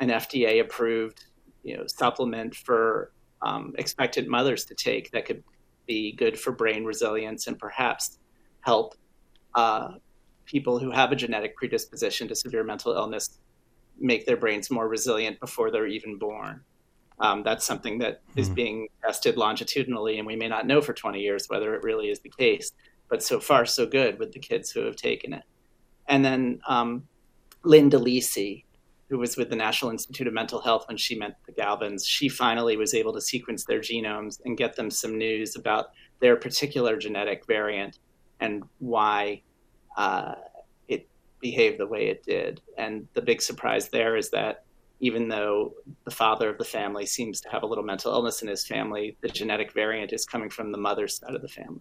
[0.00, 1.24] an FDA approved
[1.62, 5.42] you know supplement for um, expectant mothers to take that could
[5.86, 8.18] be good for brain resilience and perhaps
[8.60, 8.94] help
[9.54, 9.92] uh,
[10.44, 13.38] people who have a genetic predisposition to severe mental illness
[14.00, 16.60] make their brains more resilient before they're even born.
[17.20, 18.40] Um, that's something that mm-hmm.
[18.40, 22.10] is being tested longitudinally, and we may not know for 20 years whether it really
[22.10, 22.72] is the case.
[23.08, 25.42] But so far, so good with the kids who have taken it.
[26.08, 27.08] And then um,
[27.64, 28.64] Lynn DeLisi,
[29.08, 32.28] who was with the National Institute of Mental Health when she met the Galvins, she
[32.28, 36.96] finally was able to sequence their genomes and get them some news about their particular
[36.96, 37.98] genetic variant
[38.40, 39.42] and why
[39.96, 40.34] uh,
[41.38, 42.60] it behaved the way it did.
[42.76, 44.64] And the big surprise there is that
[45.00, 45.74] even though
[46.04, 49.16] the father of the family seems to have a little mental illness in his family,
[49.20, 51.80] the genetic variant is coming from the mother's side of the family.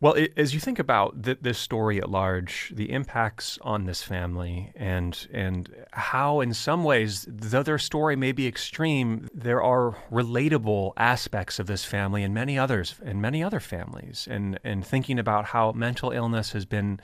[0.00, 4.00] Well, it, as you think about th- this story at large, the impacts on this
[4.00, 9.96] family, and and how, in some ways, though their story may be extreme, there are
[10.12, 15.18] relatable aspects of this family and many others, and many other families, and and thinking
[15.18, 17.00] about how mental illness has been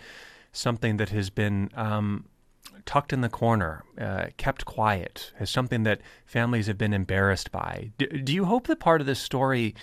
[0.54, 2.24] something that has been um,
[2.86, 7.90] tucked in the corner, uh, kept quiet, as something that families have been embarrassed by.
[7.98, 9.74] Do, do you hope that part of this story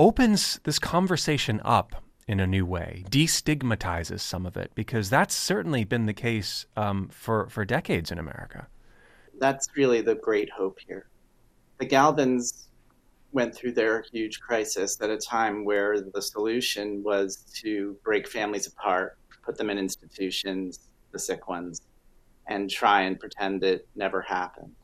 [0.00, 5.84] opens this conversation up in a new way, destigmatizes some of it, because that's certainly
[5.84, 8.68] been the case um, for, for decades in America.
[9.38, 11.08] That's really the great hope here.
[11.78, 12.68] The Galvins
[13.32, 18.66] went through their huge crisis at a time where the solution was to break families
[18.66, 21.82] apart, put them in institutions, the sick ones,
[22.46, 24.74] and try and pretend it never happened.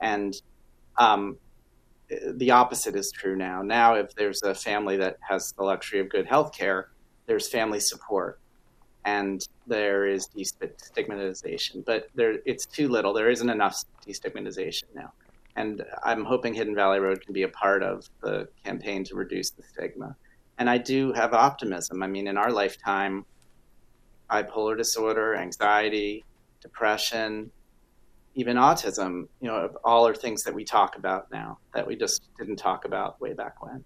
[0.00, 0.34] And
[0.96, 1.38] um,
[2.32, 3.62] the opposite is true now.
[3.62, 6.88] Now, if there's a family that has the luxury of good health care,
[7.26, 8.40] there's family support
[9.04, 11.84] and there is destigmatization.
[11.84, 13.12] But there, it's too little.
[13.12, 15.12] There isn't enough destigmatization now.
[15.56, 19.50] And I'm hoping Hidden Valley Road can be a part of the campaign to reduce
[19.50, 20.16] the stigma.
[20.58, 22.02] And I do have optimism.
[22.02, 23.24] I mean, in our lifetime,
[24.30, 26.24] bipolar disorder, anxiety,
[26.60, 27.50] depression,
[28.34, 32.22] even autism, you know, all are things that we talk about now that we just
[32.38, 33.84] didn't talk about way back when.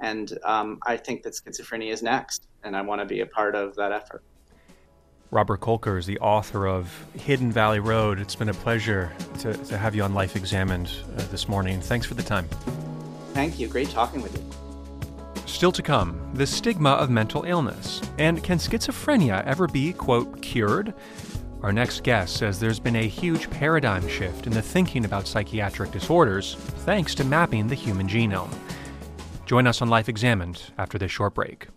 [0.00, 3.54] And um, I think that schizophrenia is next, and I want to be a part
[3.54, 4.22] of that effort.
[5.30, 8.20] Robert Kolker is the author of Hidden Valley Road.
[8.20, 11.80] It's been a pleasure to, to have you on Life Examined uh, this morning.
[11.80, 12.48] Thanks for the time.
[13.32, 13.68] Thank you.
[13.68, 14.65] Great talking with you.
[15.56, 18.02] Still to come, the stigma of mental illness.
[18.18, 20.92] And can schizophrenia ever be, quote, cured?
[21.62, 25.92] Our next guest says there's been a huge paradigm shift in the thinking about psychiatric
[25.92, 28.54] disorders thanks to mapping the human genome.
[29.46, 31.68] Join us on Life Examined after this short break.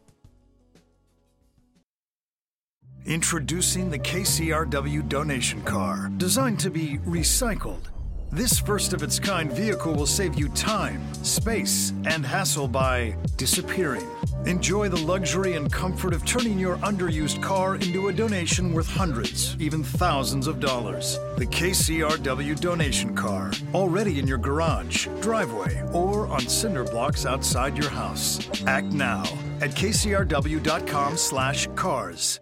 [3.05, 7.85] Introducing the KCRW donation car, designed to be recycled.
[8.31, 14.05] This first of its kind vehicle will save you time, space, and hassle by disappearing
[14.45, 19.57] Enjoy the luxury and comfort of turning your underused car into a donation worth hundreds,
[19.59, 21.19] even thousands of dollars.
[21.37, 27.89] The KCRW donation car, already in your garage, driveway, or on cinder blocks outside your
[27.89, 28.39] house.
[28.65, 29.23] Act now
[29.59, 32.39] at kcrw.com/cars.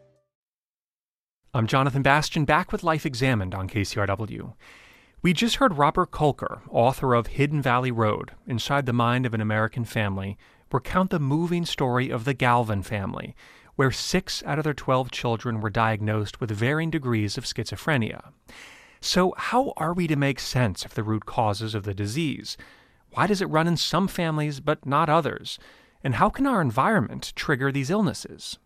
[1.53, 4.53] I'm Jonathan Bastian, back with Life Examined on KCRW.
[5.27, 9.41] We just heard Robert Kolker, author of Hidden Valley Road Inside the Mind of an
[9.41, 10.37] American Family,
[10.71, 13.35] recount the moving story of the Galvin family,
[13.75, 18.31] where six out of their 12 children were diagnosed with varying degrees of schizophrenia.
[19.01, 22.55] So, how are we to make sense of the root causes of the disease?
[23.11, 25.59] Why does it run in some families but not others?
[26.05, 28.59] And how can our environment trigger these illnesses?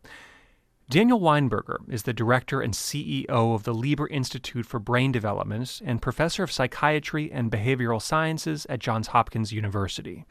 [0.92, 6.02] Daniel Weinberger is the director and CEO of the Lieber Institute for Brain Development and
[6.02, 10.26] professor of psychiatry and behavioral sciences at Johns Hopkins University.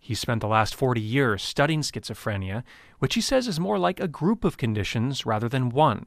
[0.00, 2.64] He spent the last 40 years studying schizophrenia,
[2.98, 6.06] which he says is more like a group of conditions rather than one.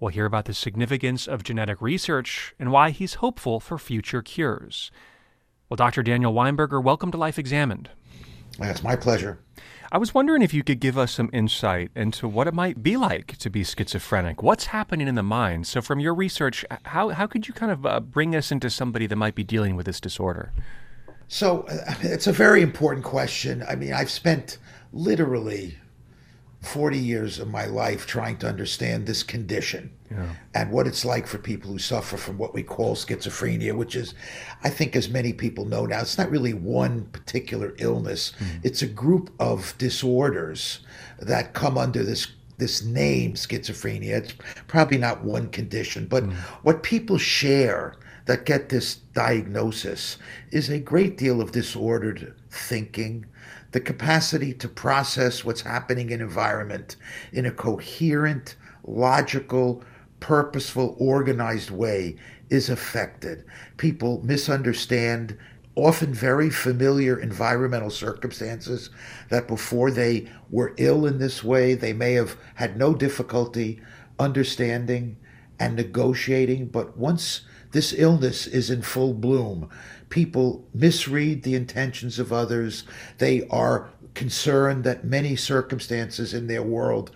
[0.00, 4.90] We'll hear about the significance of genetic research and why he's hopeful for future cures.
[5.68, 6.02] Well, Dr.
[6.02, 7.88] Daniel Weinberger, welcome to Life Examined.
[8.58, 9.38] It's my pleasure.
[9.94, 12.96] I was wondering if you could give us some insight into what it might be
[12.96, 14.42] like to be schizophrenic.
[14.42, 15.66] What's happening in the mind?
[15.66, 19.06] So, from your research, how, how could you kind of uh, bring us into somebody
[19.06, 20.50] that might be dealing with this disorder?
[21.28, 23.62] So uh, it's a very important question.
[23.68, 24.56] I mean, I've spent
[24.94, 25.76] literally
[26.62, 29.90] 40 years of my life trying to understand this condition.
[30.16, 30.34] Yeah.
[30.54, 34.14] and what it's like for people who suffer from what we call schizophrenia, which is,
[34.62, 38.32] I think, as many people know now, it's not really one particular illness.
[38.38, 38.60] Mm.
[38.64, 40.80] It's a group of disorders
[41.18, 44.10] that come under this this name schizophrenia.
[44.10, 44.34] It's
[44.68, 46.34] probably not one condition, but mm.
[46.62, 47.96] what people share
[48.26, 50.18] that get this diagnosis
[50.50, 53.26] is a great deal of disordered thinking,
[53.72, 56.96] the capacity to process what's happening in environment
[57.32, 59.82] in a coherent, logical,
[60.22, 62.16] purposeful, organized way
[62.48, 63.44] is affected.
[63.76, 65.36] People misunderstand
[65.74, 68.90] often very familiar environmental circumstances
[69.30, 73.80] that before they were ill in this way, they may have had no difficulty
[74.16, 75.16] understanding
[75.58, 76.66] and negotiating.
[76.66, 77.40] But once
[77.72, 79.68] this illness is in full bloom,
[80.08, 82.84] people misread the intentions of others.
[83.18, 87.10] They are concerned that many circumstances in their world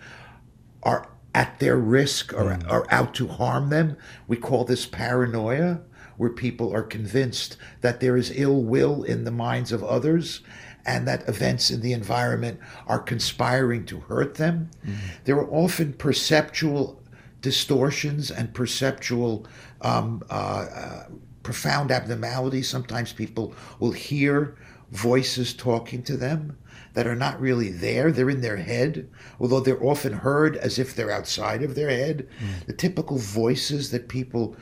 [0.83, 2.69] are at their risk or mm.
[2.69, 3.97] are out to harm them.
[4.27, 5.81] We call this paranoia,
[6.17, 10.41] where people are convinced that there is ill will in the minds of others
[10.85, 14.69] and that events in the environment are conspiring to hurt them.
[14.85, 14.95] Mm.
[15.25, 17.01] There are often perceptual
[17.41, 19.45] distortions and perceptual
[19.81, 21.05] um, uh, uh,
[21.43, 22.69] profound abnormalities.
[22.69, 24.55] Sometimes people will hear
[24.91, 26.57] voices talking to them
[26.97, 28.11] that are not really there.
[28.11, 29.07] They're in their head,
[29.39, 32.27] although they're often heard as if they're outside of their head.
[32.39, 32.65] Mm.
[32.65, 34.57] The typical voices that people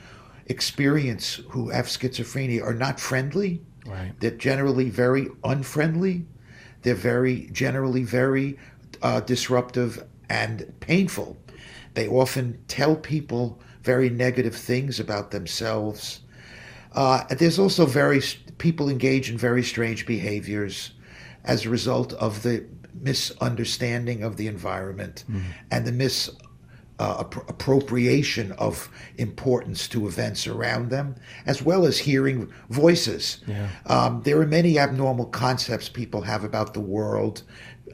[0.47, 3.61] experience who have schizophrenia are not friendly.
[3.85, 4.11] Right.
[4.19, 6.25] They're generally very unfriendly.
[6.81, 8.59] They're very generally very
[9.01, 11.37] uh, disruptive and painful.
[11.93, 16.19] They often tell people very negative things about themselves.
[16.91, 18.21] Uh, there's also very
[18.57, 20.94] people engage in very strange behaviors
[21.45, 25.41] as a result of the misunderstanding of the environment mm.
[25.71, 26.29] and the mis
[26.97, 31.13] uh, appropriation of importance to events around them,
[31.45, 33.41] as well as hearing voices.
[33.45, 33.67] Yeah.
[33.87, 37.43] Um, there are many abnormal concepts people have about the world.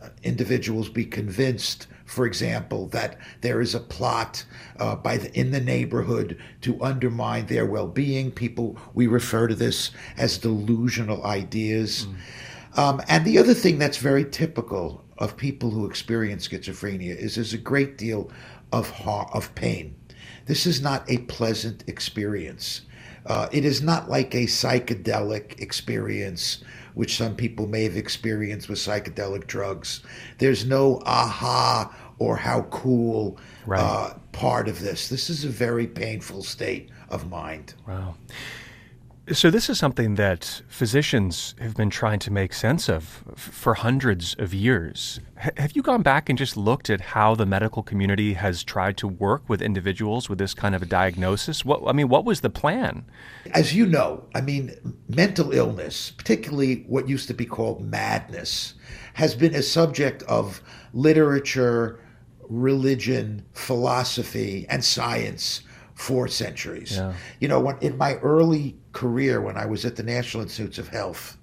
[0.01, 4.43] Uh, individuals be convinced for example, that there is a plot
[4.79, 8.31] uh, by the, in the neighborhood to undermine their well-being.
[8.31, 12.05] People we refer to this as delusional ideas.
[12.05, 12.15] Mm.
[12.77, 17.53] Um, and the other thing that's very typical of people who experience schizophrenia is there's
[17.53, 18.31] a great deal
[18.71, 19.95] of ha- of pain.
[20.45, 22.81] This is not a pleasant experience.
[23.25, 28.79] Uh, it is not like a psychedelic experience which some people may have experienced with
[28.79, 30.01] psychedelic drugs.
[30.39, 33.79] There's no aha or how cool right.
[33.79, 35.09] uh, part of this.
[35.09, 37.73] This is a very painful state of mind.
[37.87, 38.15] Wow.
[39.29, 44.33] So, this is something that physicians have been trying to make sense of for hundreds
[44.39, 45.19] of years.
[45.39, 48.97] H- have you gone back and just looked at how the medical community has tried
[48.97, 51.63] to work with individuals with this kind of a diagnosis?
[51.63, 53.05] What, I mean, what was the plan?
[53.53, 54.73] As you know, I mean,
[55.07, 58.73] mental illness, particularly what used to be called madness,
[59.13, 61.99] has been a subject of literature,
[62.49, 65.61] religion, philosophy, and science
[66.01, 66.97] for centuries.
[66.97, 67.13] Yeah.
[67.39, 70.87] You know, when, in my early career, when I was at the National Institutes of
[70.87, 71.37] Health,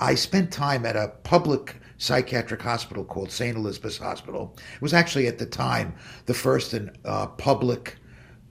[0.00, 3.56] I spent time at a public psychiatric hospital called St.
[3.56, 4.54] Elizabeth's Hospital.
[4.74, 5.94] It was actually at the time
[6.26, 7.96] the first and uh, public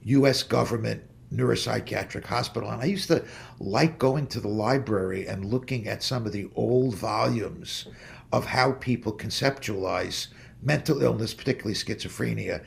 [0.03, 0.41] U.S.
[0.41, 2.71] government neuropsychiatric hospital.
[2.71, 3.23] And I used to
[3.59, 7.87] like going to the library and looking at some of the old volumes
[8.33, 10.27] of how people conceptualize
[10.63, 12.63] mental illness, particularly schizophrenia.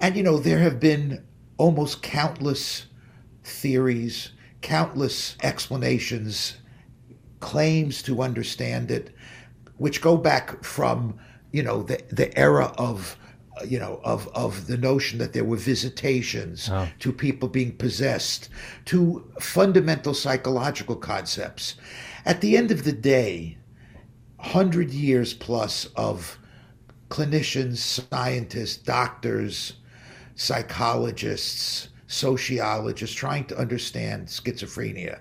[0.00, 1.24] And, you know, there have been
[1.58, 2.86] almost countless
[3.44, 6.56] theories, countless explanations,
[7.40, 9.10] claims to understand it,
[9.76, 11.18] which go back from
[11.52, 13.16] you know the the era of
[13.66, 16.88] you know of of the notion that there were visitations oh.
[16.98, 18.48] to people being possessed
[18.86, 21.76] to fundamental psychological concepts
[22.24, 23.56] at the end of the day
[24.36, 26.38] 100 years plus of
[27.08, 29.74] clinicians scientists doctors
[30.34, 35.20] psychologists, sociologists trying to understand schizophrenia.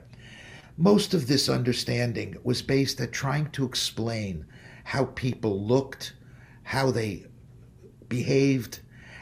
[0.77, 4.45] Most of this understanding was based at trying to explain
[4.83, 6.13] how people looked,
[6.63, 7.25] how they
[8.07, 8.79] behaved,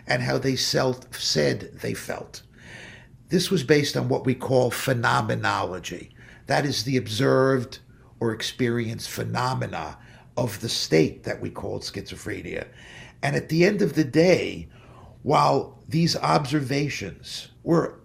[0.07, 2.41] and how they self- said they felt.
[3.29, 6.15] This was based on what we call phenomenology.
[6.47, 7.79] That is the observed
[8.19, 9.97] or experienced phenomena
[10.35, 12.67] of the state that we called schizophrenia.
[13.21, 14.67] And at the end of the day,
[15.29, 18.01] while these observations were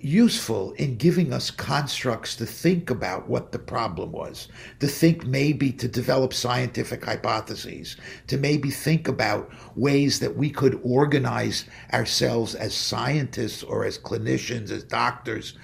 [0.00, 4.46] useful in giving us constructs to think about what the problem was,
[4.78, 7.96] to think maybe to develop scientific hypotheses,
[8.28, 14.70] to maybe think about ways that we could organize ourselves as scientists or as clinicians,
[14.70, 15.54] as doctors,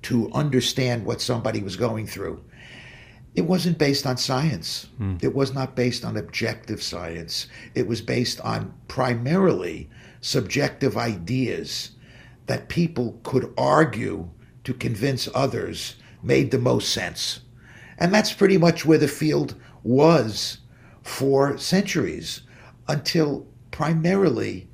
[0.00, 2.42] to understand what somebody was going through.
[3.34, 4.88] It wasn't based on science.
[4.96, 5.16] Hmm.
[5.20, 7.46] It was not based on objective science.
[7.74, 9.90] It was based on primarily
[10.22, 11.90] subjective ideas
[12.46, 14.30] that people could argue
[14.64, 17.40] to convince others made the most sense.
[17.98, 20.58] And that's pretty much where the field was
[21.02, 22.42] for centuries
[22.88, 24.68] until primarily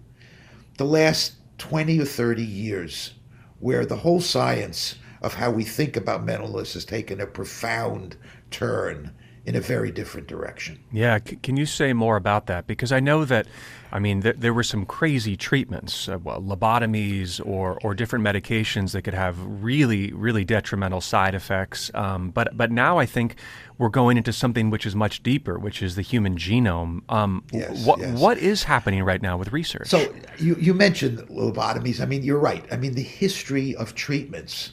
[0.76, 3.14] the last 20 or 30 years,
[3.58, 8.16] where the whole science of how we think about mental illness has taken a profound
[8.50, 9.12] turn
[9.48, 10.78] in a very different direction.
[10.92, 12.66] Yeah, C- can you say more about that?
[12.66, 13.46] Because I know that,
[13.90, 18.92] I mean, th- there were some crazy treatments, uh, well, lobotomies or, or different medications
[18.92, 21.90] that could have really, really detrimental side effects.
[21.94, 23.36] Um, but but now I think
[23.78, 27.00] we're going into something which is much deeper, which is the human genome.
[27.08, 28.20] Um, yes, what yes.
[28.20, 29.88] what is happening right now with research?
[29.88, 32.02] So you you mentioned lobotomies.
[32.02, 32.66] I mean, you're right.
[32.70, 34.72] I mean, the history of treatments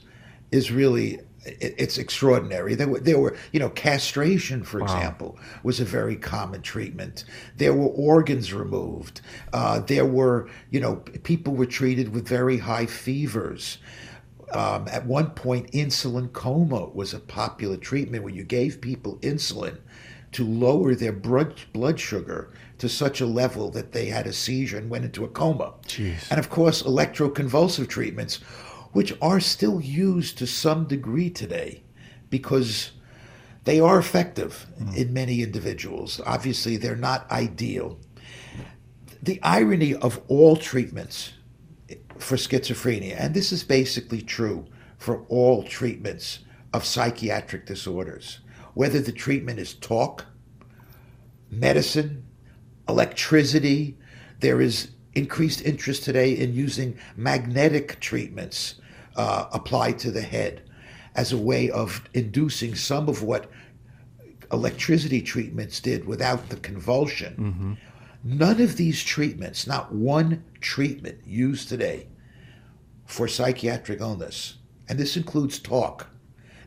[0.51, 2.75] is really it's extraordinary.
[2.75, 4.85] There were, there were, you know, castration, for wow.
[4.85, 7.25] example, was a very common treatment.
[7.57, 9.21] There were organs removed.
[9.53, 13.77] Uh, there were, you know, people were treated with very high fevers.
[14.51, 19.77] Um, at one point, insulin coma was a popular treatment where you gave people insulin
[20.31, 24.77] to lower their blood blood sugar to such a level that they had a seizure
[24.77, 25.73] and went into a coma.
[25.87, 26.29] Jeez.
[26.29, 28.39] And of course, electroconvulsive treatments
[28.95, 31.83] which are still used to some degree today
[32.29, 32.91] because
[33.65, 34.95] they are effective mm.
[34.95, 36.21] in many individuals.
[36.25, 37.99] Obviously, they're not ideal.
[39.21, 41.33] The irony of all treatments
[42.19, 44.65] for schizophrenia, and this is basically true
[44.97, 46.39] for all treatments
[46.73, 48.39] of psychiatric disorders,
[48.75, 50.23] whether the treatment is talk,
[51.51, 52.25] medicine,
[52.87, 53.97] electricity,
[54.39, 58.75] there is increased interest today in using magnetic treatments
[59.15, 60.61] uh, applied to the head
[61.15, 63.49] as a way of inducing some of what
[64.51, 67.35] electricity treatments did without the convulsion.
[67.35, 67.73] Mm-hmm.
[68.37, 72.07] None of these treatments, not one treatment used today
[73.05, 74.55] for psychiatric illness,
[74.89, 76.07] and this includes talk,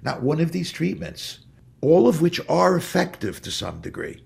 [0.03, 1.40] not one of these treatments,
[1.80, 4.22] all of which are effective to some degree,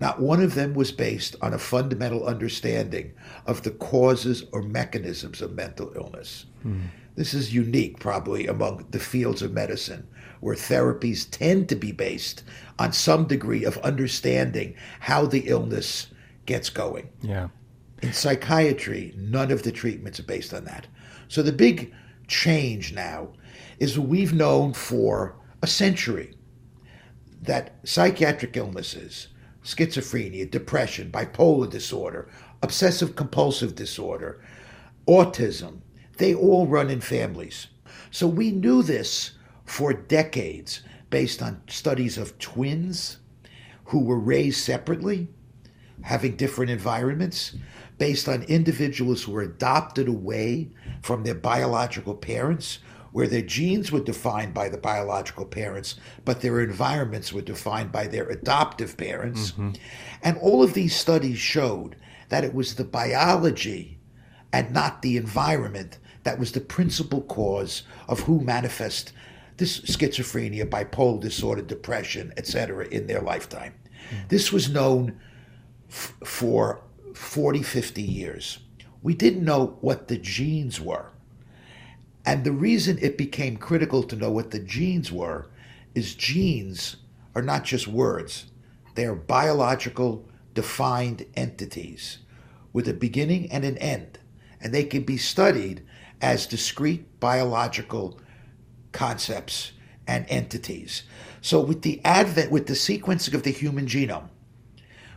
[0.00, 3.12] not one of them was based on a fundamental understanding
[3.46, 6.46] of the causes or mechanisms of mental illness.
[6.66, 6.88] Mm.
[7.14, 10.06] This is unique, probably, among the fields of medicine,
[10.40, 12.42] where therapies tend to be based
[12.78, 16.08] on some degree of understanding how the illness
[16.46, 17.10] gets going.
[17.20, 17.48] Yeah.
[18.02, 20.86] In psychiatry, none of the treatments are based on that.
[21.28, 21.94] So the big
[22.26, 23.28] change now
[23.78, 26.34] is we've known for a century
[27.42, 29.28] that psychiatric illnesses,
[29.62, 32.30] schizophrenia, depression, bipolar disorder,
[32.62, 34.42] obsessive compulsive disorder,
[35.06, 35.81] autism,
[36.22, 37.66] they all run in families.
[38.12, 39.32] So we knew this
[39.64, 43.18] for decades based on studies of twins
[43.86, 45.28] who were raised separately,
[46.02, 47.56] having different environments,
[47.98, 50.70] based on individuals who were adopted away
[51.02, 52.78] from their biological parents,
[53.10, 58.06] where their genes were defined by the biological parents, but their environments were defined by
[58.06, 59.50] their adoptive parents.
[59.50, 59.72] Mm-hmm.
[60.22, 61.96] And all of these studies showed
[62.28, 63.98] that it was the biology
[64.52, 69.12] and not the environment that was the principal cause of who manifest
[69.56, 73.74] this schizophrenia, bipolar disorder, depression, etc., in their lifetime.
[74.10, 74.28] Mm.
[74.28, 75.18] This was known
[75.88, 76.82] f- for
[77.14, 78.58] 40, 50 years.
[79.02, 81.10] We didn't know what the genes were.
[82.24, 85.48] And the reason it became critical to know what the genes were
[85.94, 86.96] is genes
[87.34, 88.46] are not just words,
[88.94, 92.18] they are biological, defined entities
[92.72, 94.18] with a beginning and an end.
[94.60, 95.82] And they can be studied
[96.22, 98.18] as discrete biological
[98.92, 99.72] concepts
[100.06, 101.02] and entities.
[101.40, 104.28] So, with the advent, with the sequencing of the human genome,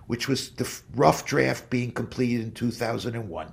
[0.08, 3.52] which was the rough draft being completed in 2001,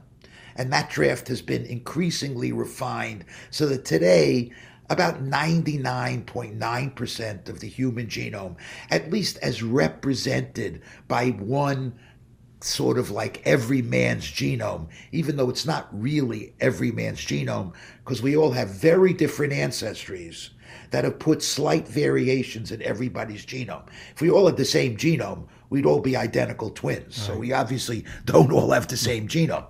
[0.57, 4.50] and that draft has been increasingly refined so that today,
[4.90, 8.57] about 99.9% of the human genome,
[8.90, 11.94] at least as represented by one
[12.63, 17.73] sort of like every man's genome, even though it's not really every man's genome,
[18.05, 20.51] because we all have very different ancestries
[20.91, 23.87] that have put slight variations in everybody's genome.
[24.15, 27.19] If we all had the same genome, we'd all be identical twins.
[27.19, 27.27] Right.
[27.27, 29.67] So we obviously don't all have the same genome.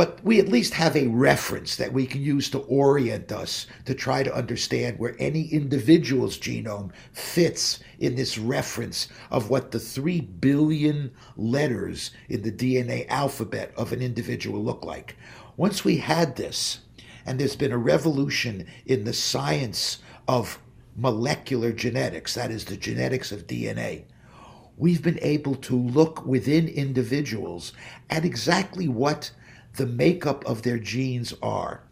[0.00, 3.94] But we at least have a reference that we can use to orient us to
[3.94, 10.22] try to understand where any individual's genome fits in this reference of what the 3
[10.22, 15.16] billion letters in the DNA alphabet of an individual look like.
[15.58, 16.78] Once we had this,
[17.26, 20.58] and there's been a revolution in the science of
[20.96, 24.04] molecular genetics, that is, the genetics of DNA,
[24.78, 27.74] we've been able to look within individuals
[28.08, 29.30] at exactly what
[29.76, 31.82] the makeup of their genes are.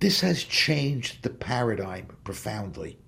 [0.00, 2.98] This has changed the paradigm profoundly.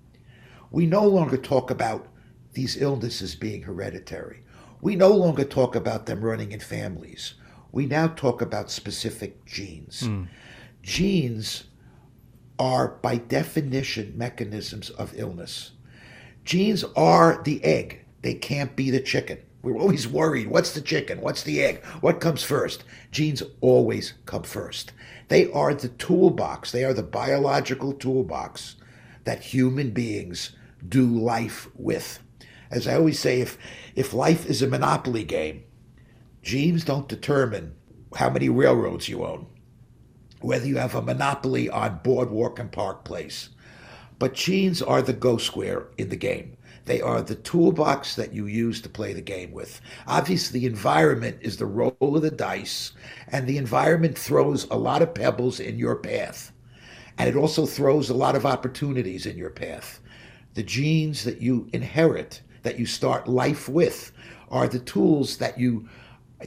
[0.71, 2.07] We no longer talk about
[2.53, 4.43] these illnesses being hereditary.
[4.81, 7.33] We no longer talk about them running in families.
[7.71, 10.03] We now talk about specific genes.
[10.03, 10.27] Mm.
[10.81, 11.65] Genes
[12.57, 15.71] are, by definition, mechanisms of illness.
[16.45, 19.39] Genes are the egg, they can't be the chicken.
[19.65, 21.21] We're always worried what's the chicken?
[21.21, 21.83] What's the egg?
[21.99, 22.83] What comes first?
[23.11, 24.91] Genes always come first.
[25.27, 28.75] They are the toolbox, they are the biological toolbox
[29.23, 30.51] that human beings
[30.87, 32.19] do life with.
[32.69, 33.57] As I always say, if,
[33.95, 35.63] if life is a monopoly game,
[36.43, 37.73] genes don't determine
[38.17, 39.47] how many railroads you own,
[40.41, 43.49] whether you have a monopoly on Boardwalk and Park Place.
[44.19, 46.55] But genes are the go square in the game.
[46.85, 49.81] They are the toolbox that you use to play the game with.
[50.07, 52.91] Obviously, the environment is the roll of the dice,
[53.29, 56.51] and the environment throws a lot of pebbles in your path.
[57.17, 59.99] And it also throws a lot of opportunities in your path.
[60.53, 64.11] The genes that you inherit, that you start life with,
[64.49, 65.87] are the tools that you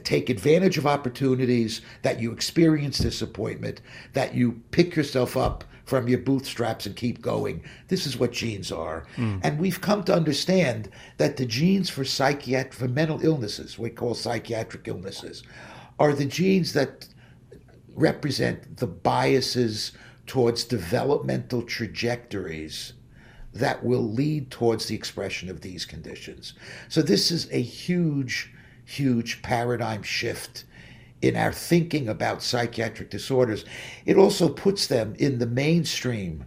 [0.03, 3.81] take advantage of opportunities, that you experience disappointment,
[4.13, 7.63] that you pick yourself up from your bootstraps and keep going.
[7.87, 9.07] This is what genes are.
[9.17, 9.41] Mm.
[9.43, 14.13] And we've come to understand that the genes for psychiatric for mental illnesses, we call
[14.13, 15.41] psychiatric illnesses,
[15.97, 17.07] are the genes that
[17.95, 19.91] represent the biases
[20.27, 22.93] towards developmental trajectories
[23.51, 26.53] that will lead towards the expression of these conditions.
[26.87, 28.53] So this is a huge
[28.85, 30.65] huge paradigm shift
[31.21, 33.65] in our thinking about psychiatric disorders.
[34.05, 36.45] It also puts them in the mainstream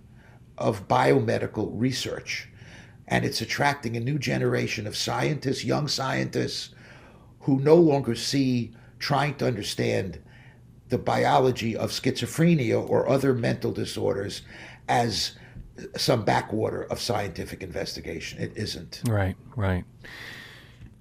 [0.59, 2.49] of biomedical research.
[3.09, 6.71] And it's attracting a new generation of scientists, young scientists,
[7.41, 10.21] who no longer see trying to understand
[10.89, 14.43] the biology of schizophrenia or other mental disorders
[14.89, 15.33] as
[15.97, 18.41] some backwater of scientific investigation.
[18.41, 19.03] It isn't.
[19.09, 19.85] Right, right.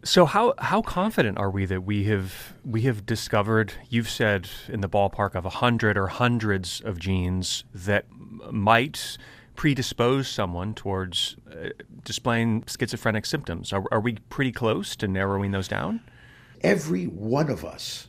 [0.04, 3.74] So how how confident are we that we have we have discovered?
[3.88, 8.06] You've said in the ballpark of a hundred or hundreds of genes that
[8.52, 9.18] might
[9.56, 11.70] predispose someone towards uh,
[12.04, 13.72] displaying schizophrenic symptoms.
[13.72, 16.02] Are, are we pretty close to narrowing those down?
[16.62, 18.08] Every one of us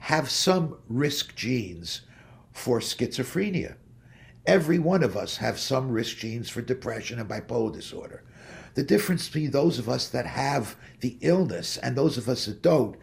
[0.00, 2.02] have some risk genes
[2.50, 3.76] for schizophrenia.
[4.44, 8.24] Every one of us have some risk genes for depression and bipolar disorder.
[8.78, 12.62] The difference between those of us that have the illness and those of us that
[12.62, 12.94] don't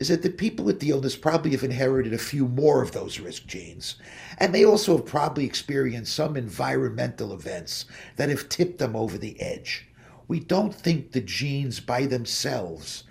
[0.00, 3.20] is that the people with the illness probably have inherited a few more of those
[3.20, 3.94] risk genes.
[4.38, 7.84] And they also have probably experienced some environmental events
[8.16, 9.86] that have tipped them over the edge.
[10.26, 13.04] We don't think the genes by themselves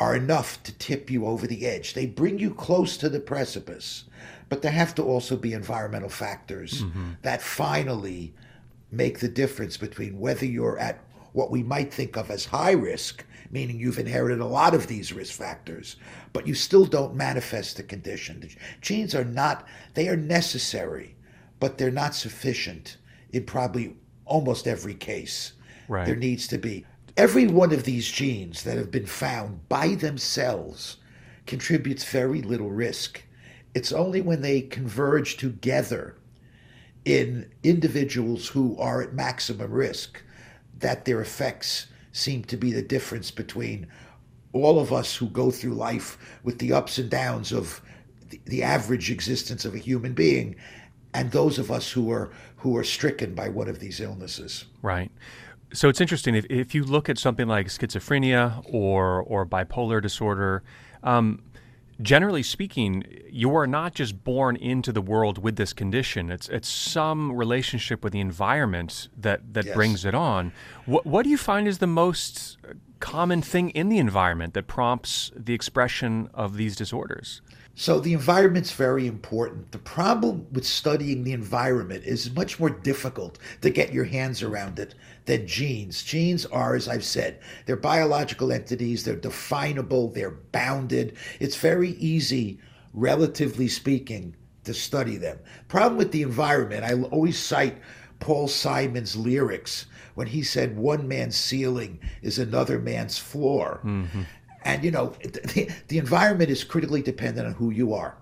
[0.00, 1.94] are enough to tip you over the edge.
[1.94, 4.02] They bring you close to the precipice,
[4.48, 7.10] but there have to also be environmental factors mm-hmm.
[7.22, 8.34] that finally
[8.90, 10.98] make the difference between whether you're at
[11.32, 15.12] what we might think of as high risk, meaning you've inherited a lot of these
[15.12, 15.96] risk factors,
[16.32, 18.40] but you still don't manifest the condition.
[18.40, 18.50] The
[18.80, 21.16] genes are not, they are necessary,
[21.58, 22.96] but they're not sufficient
[23.32, 25.52] in probably almost every case.
[25.88, 26.06] Right.
[26.06, 26.86] There needs to be.
[27.16, 30.98] Every one of these genes that have been found by themselves
[31.46, 33.22] contributes very little risk.
[33.74, 36.16] It's only when they converge together
[37.04, 40.22] in individuals who are at maximum risk
[40.80, 43.86] that their effects seem to be the difference between
[44.52, 47.80] all of us who go through life with the ups and downs of
[48.46, 50.56] the, average existence of a human being
[51.14, 54.66] and those of us who are who are stricken by one of these illnesses.
[54.82, 55.10] Right.
[55.72, 60.62] So it's interesting if, if you look at something like schizophrenia or or bipolar disorder,
[61.02, 61.42] um,
[62.02, 66.30] generally speaking, you are not just born into the world with this condition.
[66.30, 69.74] It's it's some relationship with the environment that that yes.
[69.74, 70.52] brings it on.
[70.86, 72.58] What what do you find is the most
[73.00, 77.40] common thing in the environment that prompts the expression of these disorders?
[77.74, 79.72] So the environment's very important.
[79.72, 84.78] The problem with studying the environment is much more difficult to get your hands around
[84.78, 84.94] it
[85.24, 86.02] than genes.
[86.02, 91.16] Genes are, as I've said, they're biological entities, they're definable, they're bounded.
[91.38, 92.60] It's very easy
[92.92, 95.38] relatively speaking, to study them.
[95.68, 97.78] Problem with the environment, I always cite
[98.18, 103.80] Paul Simon's lyrics when he said, One man's ceiling is another man's floor.
[103.84, 104.22] Mm-hmm.
[104.62, 108.16] And, you know, the, the environment is critically dependent on who you are.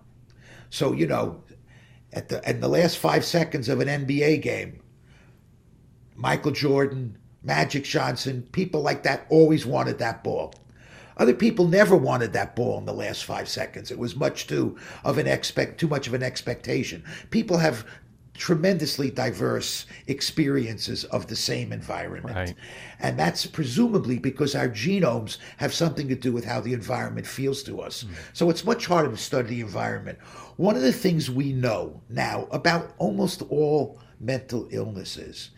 [0.71, 1.43] So, you know,
[2.13, 4.81] at the, in the last five seconds of an NBA game,
[6.15, 10.55] Michael Jordan, Magic Johnson, people like that always wanted that ball.
[11.17, 13.91] Other people never wanted that ball in the last five seconds.
[13.91, 17.05] It was much too of an expect too much of an expectation.
[17.31, 17.85] People have
[18.39, 22.37] tremendously diverse experiences of the same environment.
[22.37, 22.55] Right.
[23.01, 27.63] And that's presumably because our genomes have something to do with how the environment feels
[27.65, 28.05] to us.
[28.05, 28.11] Mm.
[28.33, 30.19] So it's much harder to study the environment.
[30.57, 35.51] One of the things we know now about almost all mental illnesses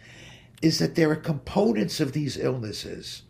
[0.63, 3.23] is that there are components of these illnesses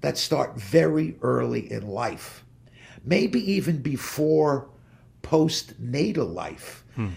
[0.00, 2.44] that start very early in life,
[3.04, 4.68] maybe even before
[5.22, 6.84] postnatal life.
[6.94, 7.08] Hmm.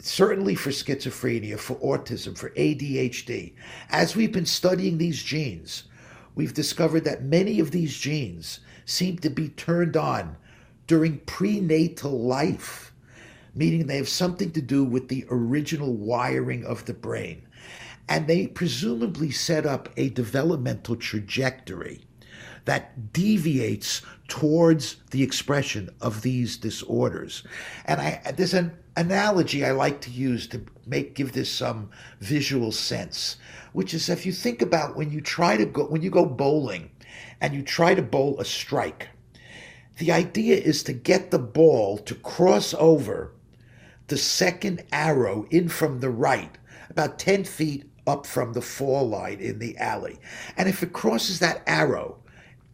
[0.00, 3.52] Certainly for schizophrenia, for autism, for ADHD.
[3.90, 5.84] As we've been studying these genes,
[6.34, 10.36] we've discovered that many of these genes seem to be turned on
[10.86, 12.92] during prenatal life,
[13.54, 17.42] meaning they have something to do with the original wiring of the brain.
[18.08, 22.07] And they presumably set up a developmental trajectory
[22.64, 27.42] that deviates towards the expression of these disorders.
[27.84, 31.90] And I there's an analogy I like to use to make give this some
[32.20, 33.36] visual sense,
[33.72, 36.90] which is if you think about when you try to go when you go bowling
[37.40, 39.08] and you try to bowl a strike,
[39.98, 43.32] the idea is to get the ball to cross over
[44.08, 46.56] the second arrow in from the right,
[46.90, 50.18] about 10 feet up from the fall line in the alley.
[50.56, 52.17] And if it crosses that arrow,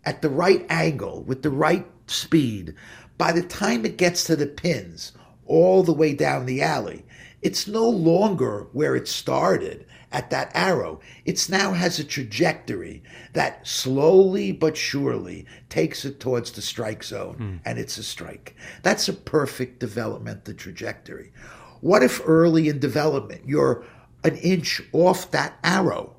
[0.04, 2.74] at the right angle with the right speed,
[3.16, 5.12] by the time it gets to the pins
[5.46, 7.04] all the way down the alley,
[7.42, 11.00] it's no longer where it started at that arrow.
[11.24, 13.02] It now has a trajectory
[13.34, 17.60] that slowly but surely takes it towards the strike zone, mm.
[17.64, 18.56] and it's a strike.
[18.82, 21.32] That's a perfect development, the trajectory.
[21.80, 23.84] What if early in development you're
[24.22, 26.16] an inch off that arrow?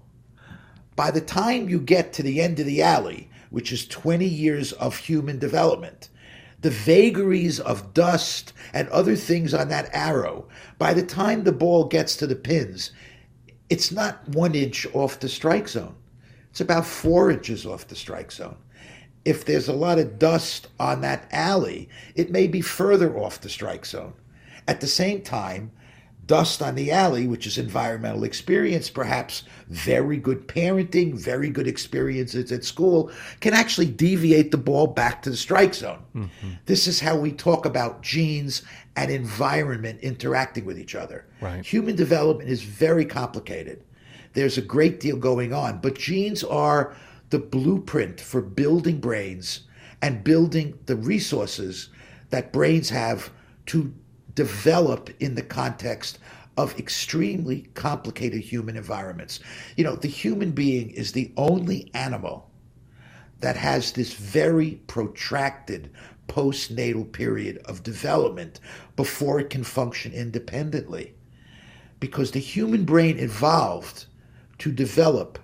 [0.96, 4.74] By the time you get to the end of the alley, which is 20 years
[4.74, 6.10] of human development.
[6.60, 11.86] The vagaries of dust and other things on that arrow, by the time the ball
[11.86, 12.92] gets to the pins,
[13.70, 15.96] it's not one inch off the strike zone.
[16.50, 18.58] It's about four inches off the strike zone.
[19.24, 23.48] If there's a lot of dust on that alley, it may be further off the
[23.48, 24.16] strike zone.
[24.68, 25.72] At the same time,
[26.28, 32.52] dust on the alley, which is environmental experience, perhaps very good parenting, very good experiences
[32.52, 33.12] at school,
[33.42, 36.04] can actually deviate the ball back to the strike zone.
[36.16, 36.50] Mm-hmm.
[36.66, 38.64] This is how we talk about genes
[38.96, 41.26] and environment interacting with each other.
[41.42, 41.66] Right.
[41.66, 43.84] Human development is very complicated.
[44.34, 46.96] There's a great deal going on, but genes are
[47.30, 49.62] the blueprint for building brains
[50.02, 51.90] and building the resources
[52.30, 53.32] that brains have
[53.68, 53.94] to
[54.36, 56.20] develop in the context
[56.58, 59.40] of extremely complicated human environments.
[59.76, 62.50] You know, the human being is the only animal
[63.40, 65.92] that has this very protracted
[66.28, 68.60] postnatal period of development
[68.96, 71.14] before it can function independently.
[72.00, 74.06] Because the human brain evolved
[74.60, 75.40] to develop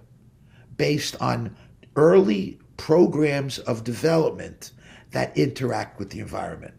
[0.77, 1.55] based on
[1.95, 4.71] early programs of development
[5.11, 6.73] that interact with the environment.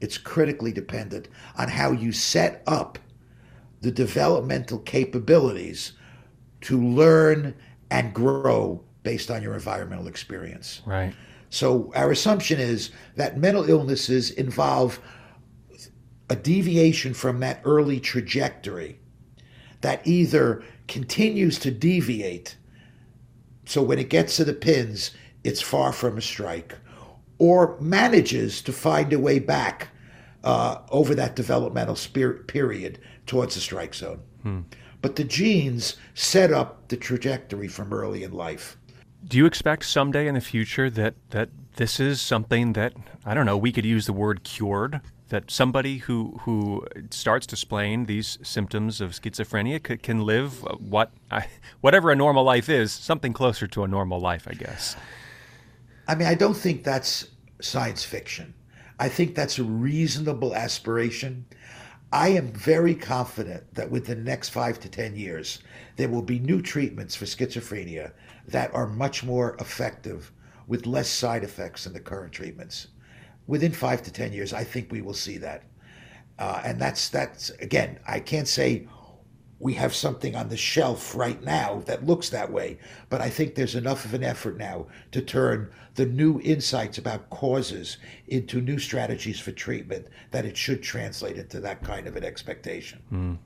[0.00, 2.98] It's critically dependent on how you set up
[3.80, 5.92] the developmental capabilities
[6.62, 7.54] to learn
[7.90, 10.82] and grow based on your environmental experience.
[10.84, 11.14] Right.
[11.50, 15.00] So our assumption is that mental illnesses involve
[16.28, 19.00] a deviation from that early trajectory
[19.80, 22.56] that either continues to deviate
[23.64, 25.12] so when it gets to the pins
[25.44, 26.74] it's far from a strike
[27.38, 29.88] or manages to find a way back
[30.44, 31.96] uh, over that developmental
[32.46, 34.20] period towards the strike zone.
[34.42, 34.60] Hmm.
[35.00, 38.76] But the genes set up the trajectory from early in life.
[39.26, 43.46] Do you expect someday in the future that, that this is something that, I don't
[43.46, 45.00] know, we could use the word cured?
[45.28, 51.12] That somebody who, who starts displaying these symptoms of schizophrenia could, can live what
[51.80, 54.96] whatever a normal life is, something closer to a normal life, I guess.
[56.08, 57.28] I mean, I don't think that's
[57.60, 58.54] science fiction.
[58.98, 61.44] I think that's a reasonable aspiration.
[62.10, 65.58] I am very confident that within the next five to 10 years,
[65.96, 68.12] there will be new treatments for schizophrenia
[68.46, 70.32] that are much more effective
[70.66, 72.88] with less side effects than the current treatments.
[73.46, 75.64] Within five to 10 years, I think we will see that.
[76.38, 78.86] Uh, and that's that's again, I can't say
[79.60, 82.78] we have something on the shelf right now that looks that way,
[83.08, 87.28] but I think there's enough of an effort now to turn the new insights about
[87.30, 87.98] causes
[88.28, 93.00] into new strategies for treatment that it should translate into that kind of an expectation.
[93.12, 93.38] Mm.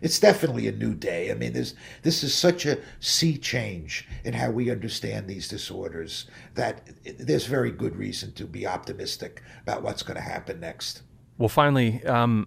[0.00, 1.32] It's definitely a new day.
[1.32, 6.26] I mean, this this is such a sea change in how we understand these disorders
[6.54, 6.88] that
[7.18, 11.02] there's very good reason to be optimistic about what's going to happen next.
[11.36, 12.46] Well, finally, um,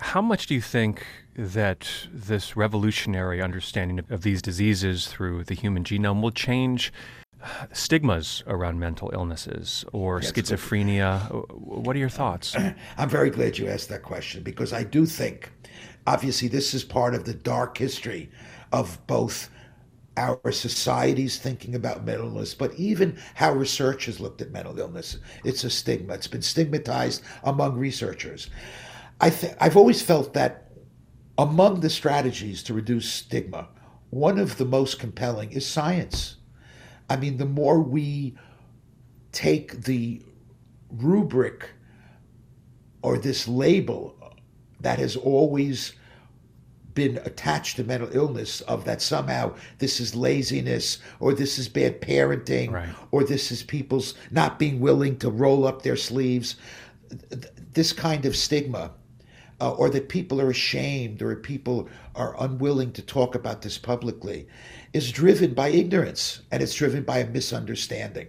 [0.00, 5.84] how much do you think that this revolutionary understanding of these diseases through the human
[5.84, 6.92] genome will change
[7.42, 11.30] uh, stigmas around mental illnesses or schizophrenia?
[11.30, 12.56] Uh, what are your thoughts?
[12.98, 15.50] I'm very glad you asked that question because I do think,
[16.06, 18.30] obviously, this is part of the dark history
[18.72, 19.50] of both
[20.16, 25.18] our society's thinking about mental illness, but even how research has looked at mental illness.
[25.44, 26.14] It's a stigma.
[26.14, 28.50] It's been stigmatized among researchers.
[29.20, 30.70] I th- I've always felt that
[31.36, 33.68] among the strategies to reduce stigma,
[34.10, 36.36] one of the most compelling is science.
[37.08, 38.36] I mean, the more we
[39.32, 40.22] take the
[40.90, 41.70] rubric
[43.02, 44.16] or this label
[44.80, 45.94] that has always
[46.94, 52.00] been attached to mental illness of that somehow this is laziness or this is bad
[52.00, 52.88] parenting right.
[53.12, 56.56] or this is people's not being willing to roll up their sleeves
[57.72, 58.90] this kind of stigma
[59.60, 64.46] uh, or that people are ashamed or people are unwilling to talk about this publicly
[64.92, 68.28] is driven by ignorance and it's driven by a misunderstanding.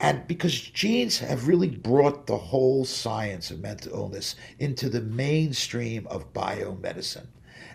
[0.00, 6.06] And because genes have really brought the whole science of mental illness into the mainstream
[6.06, 7.26] of biomedicine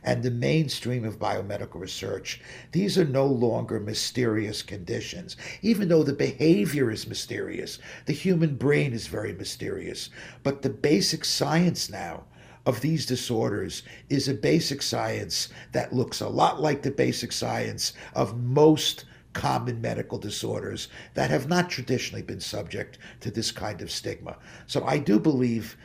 [0.04, 2.40] and the mainstream of biomedical research.
[2.72, 5.36] These are no longer mysterious conditions.
[5.64, 10.10] Even though the behavior is mysterious, the human brain is very mysterious.
[10.44, 12.26] But the basic science now
[12.66, 17.94] of these disorders is a basic science that looks a lot like the basic science
[18.14, 23.92] of most common medical disorders that have not traditionally been subject to this kind of
[23.92, 24.38] stigma.
[24.66, 25.78] So I do believe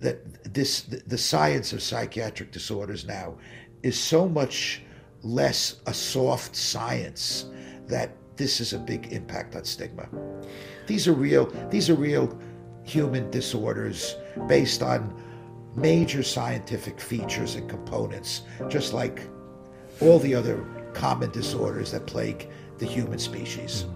[0.00, 3.36] that this the science of psychiatric disorders now
[3.82, 4.82] is so much
[5.22, 7.46] less a soft science
[7.88, 10.08] that this is a big impact on stigma.
[10.86, 12.38] These are real these are real
[12.84, 14.14] human disorders
[14.46, 15.12] based on
[15.80, 19.22] major scientific features and components, just like
[20.00, 22.48] all the other common disorders that plague
[22.78, 23.86] the human species.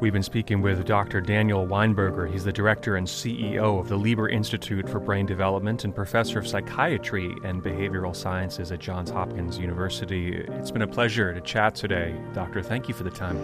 [0.00, 1.20] We've been speaking with Dr.
[1.20, 2.28] Daniel Weinberger.
[2.28, 6.48] He's the director and CEO of the Lieber Institute for Brain Development and professor of
[6.48, 10.34] psychiatry and behavioral sciences at Johns Hopkins University.
[10.34, 12.16] It's been a pleasure to chat today.
[12.34, 13.38] Doctor, thank you for the time.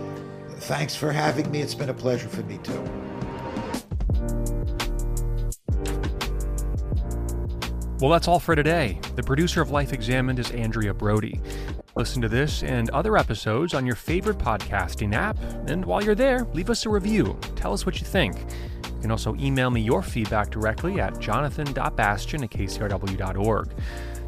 [0.62, 1.62] Thanks for having me.
[1.62, 2.84] It's been a pleasure for me, too.
[8.00, 9.00] Well, that's all for today.
[9.16, 11.40] The producer of Life Examined is Andrea Brody.
[11.96, 15.36] Listen to this and other episodes on your favorite podcasting app.
[15.68, 17.36] And while you're there, leave us a review.
[17.56, 18.36] Tell us what you think.
[18.38, 23.70] You can also email me your feedback directly at jonathan.bastian at kcrw.org.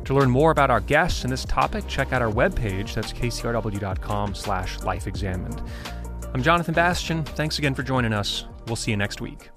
[0.05, 2.95] To learn more about our guests and this topic, check out our webpage.
[2.95, 5.65] That's kcrw.com slash lifeexamined.
[6.35, 7.23] I'm Jonathan Bastian.
[7.23, 8.47] Thanks again for joining us.
[8.67, 9.51] We'll see you next week.